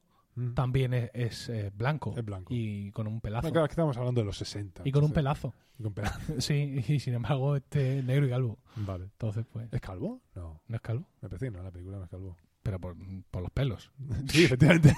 [0.55, 2.15] También es, es, eh, blanco.
[2.17, 2.55] Es blanco.
[2.55, 3.49] Y con un pelazo.
[3.49, 4.83] No, claro, es que estamos hablando de los 60.
[4.85, 5.53] y con un pelazo.
[5.79, 6.19] y con pelazo.
[6.41, 8.59] Sí, y sin embargo, este es negro y calvo.
[8.77, 9.05] Vale.
[9.05, 10.23] Entonces, pues, ¿Es calvo?
[10.35, 12.37] No, no es calvo, me parece que no, la película no es calvo.
[12.63, 12.97] pero por,
[13.31, 13.91] por los pelos.
[14.29, 14.95] Sí, efectivamente.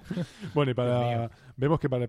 [0.54, 1.30] bueno, y para.
[1.56, 2.08] Vemos que para.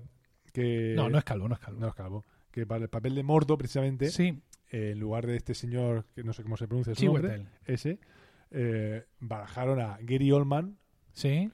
[0.54, 1.80] Que, No, no es calvo, no es calvo.
[1.80, 2.26] no es calvo.
[2.52, 6.24] Que para el papel de Mordo, precisamente, Sí, eh, en lugar de este señor, que
[6.24, 8.00] no sé cómo se pronuncia su nombre, ese,
[8.52, 10.78] eh, barajaron a Gary Oldman
[11.12, 11.52] Sí.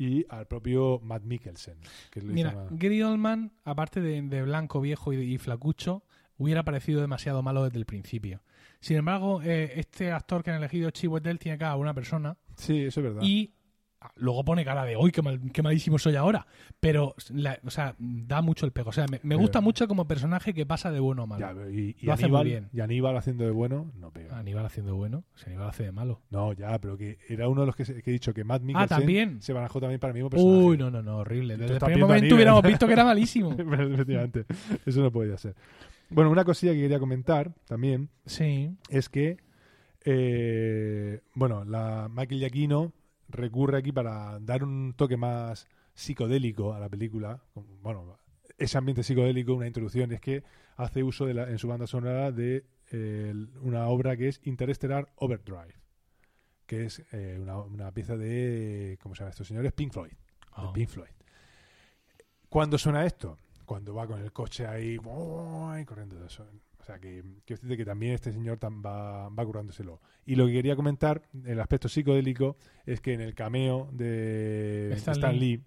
[0.00, 1.76] Y al propio Matt Mikkelsen.
[2.10, 6.02] Que Mira, Gary Oldman, aparte de, de blanco, viejo y, y flacucho,
[6.38, 8.42] hubiera parecido demasiado malo desde el principio.
[8.80, 12.84] Sin embargo, eh, este actor que han elegido, Chiwetel, tiene cara de una persona Sí,
[12.86, 13.20] eso es verdad.
[13.22, 13.52] y
[14.16, 16.46] luego pone cara de, uy, qué, mal- qué malísimo soy ahora.
[16.80, 18.90] Pero, la- o sea, da mucho el pego.
[18.90, 21.40] O sea, me, gusta mucho como personaje que pasa de bueno a malo.
[21.64, 22.68] Ya, y, y Lo hace muy Aníbal, bien.
[22.72, 24.38] y Aníbal haciendo de bueno, no pega.
[24.38, 26.20] Aníbal haciendo bueno, si Aníbal hace de malo.
[26.30, 28.62] No, ya, pero que era uno de los que, se- que he dicho que Matt
[28.62, 29.42] Mikkelsen también.
[29.42, 30.58] se barajó también para el mismo personaje.
[30.64, 31.56] Uy, no, no, no, horrible.
[31.56, 33.52] Desde el primer momento hubiéramos visto que era malísimo.
[33.52, 34.44] Efectivamente,
[34.86, 35.54] eso no podía ser.
[36.08, 39.36] Bueno, una cosilla que quería comentar también Sí, es que,
[40.04, 42.92] eh, bueno, la Michael Giacchino
[43.30, 47.42] recurre aquí para dar un toque más psicodélico a la película.
[47.82, 48.18] Bueno,
[48.58, 50.42] ese ambiente psicodélico, una introducción, es que
[50.76, 55.12] hace uso de la- en su banda sonora de eh, una obra que es Interstellar
[55.16, 55.74] Overdrive,
[56.66, 59.72] que es eh, una, una pieza de, ¿cómo se llama estos señores?
[59.72, 60.10] Pink Floyd.
[60.10, 60.16] de
[60.56, 60.72] Oh.
[60.72, 61.10] Pink Floyd.
[62.48, 63.38] ¿Cuándo suena esto?
[63.64, 66.44] Cuando va con el coche ahí corriendo de eso.
[66.90, 70.00] Sea que, que, que también este señor va, va currándoselo.
[70.26, 75.14] Y lo que quería comentar, el aspecto psicodélico, es que en el cameo de Stan
[75.14, 75.56] Stan, Lee.
[75.58, 75.64] Lee,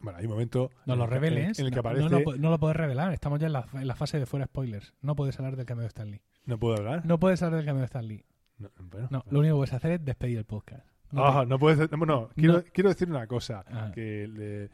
[0.00, 1.58] bueno, hay un momento No lo en- reveles.
[1.58, 3.12] en el que aparece, no lo, pu- no lo puedes revelar.
[3.12, 4.94] Estamos ya en la, en la fase de fuera spoilers.
[5.00, 6.20] No puedes hablar del cameo de Stanley.
[6.44, 7.06] no puedo hablar.
[7.06, 8.24] No puedes hablar del cameo de.
[8.58, 10.86] No, bueno, No, lo único que puedes hacer es despedir el podcast.
[11.12, 11.78] No Ah, no puedes.
[11.92, 13.64] No, quiero, decir una cosa.
[13.68, 13.92] Ah.
[13.94, 14.70] Que le,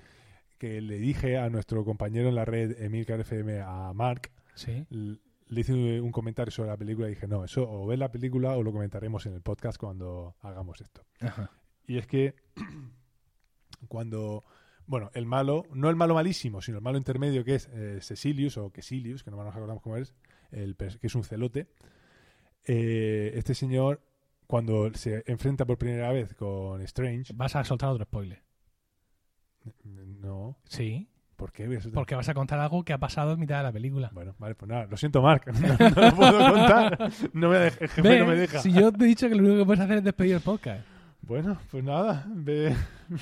[0.56, 4.86] que le dije a nuestro compañero en la red, Emilcar FM, a Mark, Sí.
[5.48, 8.56] Le hice un, comentario sobre la película y dije, no, eso o ves la película
[8.56, 11.04] o lo comentaremos en el podcast cuando hagamos esto.
[11.20, 11.50] Ajá.
[11.86, 12.34] Y es que
[13.88, 14.44] cuando,
[14.86, 18.58] bueno, el malo, no el malo malísimo, sino el malo intermedio que es eh, Cecilius
[18.58, 20.14] o Quesilius, que no nos acordamos cómo es,
[20.50, 21.68] el, que es un celote,
[22.66, 24.02] eh, este señor,
[24.46, 28.42] cuando se enfrenta por primera vez con Strange, Vas a soltar otro spoiler.
[29.84, 31.08] no, Sí.
[31.38, 31.64] ¿Por qué?
[31.72, 34.10] Eso te- Porque vas a contar algo que ha pasado en mitad de la película.
[34.12, 37.78] Bueno, vale, pues nada, lo siento, Mark, no, no lo puedo contar, no me deja,
[37.80, 38.58] el jefe Ve, no me deja.
[38.58, 40.84] Si yo te he dicho que lo único que puedes hacer es despedir el podcast.
[41.22, 42.74] Bueno, pues nada, ve.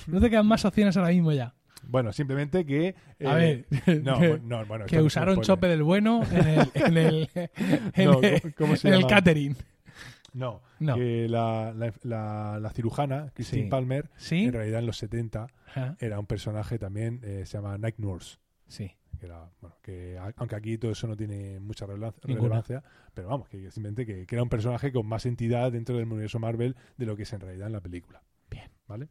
[0.06, 1.54] No te quedan más opciones ahora mismo ya.
[1.88, 2.94] Bueno, simplemente que...
[3.24, 6.48] A eh, ver, No, que, bueno, no, bueno, que no usaron chope del bueno en
[6.48, 7.30] el, en el,
[7.94, 9.56] en No, el- ¿cómo- se en el catering.
[10.36, 10.94] No, No.
[10.96, 13.68] que la, la, la- la cirujana, Christine Sí.
[13.70, 14.44] Palmer, ¿Sí?
[14.44, 15.96] en realidad en los 70 Ajá.
[15.98, 18.38] era un personaje también, eh, se llama Night Nurse.
[18.68, 18.92] Sí.
[19.18, 22.82] Que era, bueno, que a- aunque aquí todo eso no tiene mucha relevancia,
[23.14, 26.38] pero vamos, que simplemente que, que era un personaje con más entidad dentro del universo
[26.38, 28.22] Marvel de lo que es en realidad en la película.
[28.50, 28.70] Bien.
[28.86, 29.08] ¿Vale?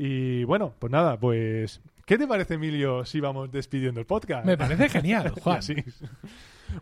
[0.00, 1.80] Y bueno, pues nada, pues.
[2.06, 4.46] ¿Qué te parece, Emilio, si vamos despidiendo el podcast?
[4.46, 5.60] Me parece genial, Juan.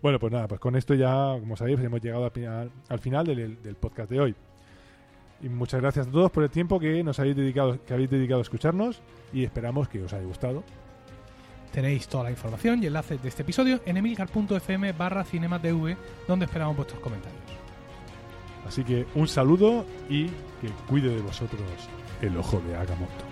[0.02, 3.26] Bueno, pues nada, pues con esto ya, como sabéis, hemos llegado al final, al final
[3.26, 4.34] del, del podcast de hoy.
[5.42, 8.40] Y muchas gracias a todos por el tiempo que nos habéis dedicado, que habéis dedicado
[8.40, 9.00] a escucharnos
[9.32, 10.62] y esperamos que os haya gustado.
[11.72, 15.96] Tenéis toda la información y enlaces de este episodio en emilcar.fm barra cinematv,
[16.28, 17.40] donde esperamos vuestros comentarios.
[18.66, 21.62] Así que un saludo y que cuide de vosotros
[22.22, 23.24] el ojo de Agamotto.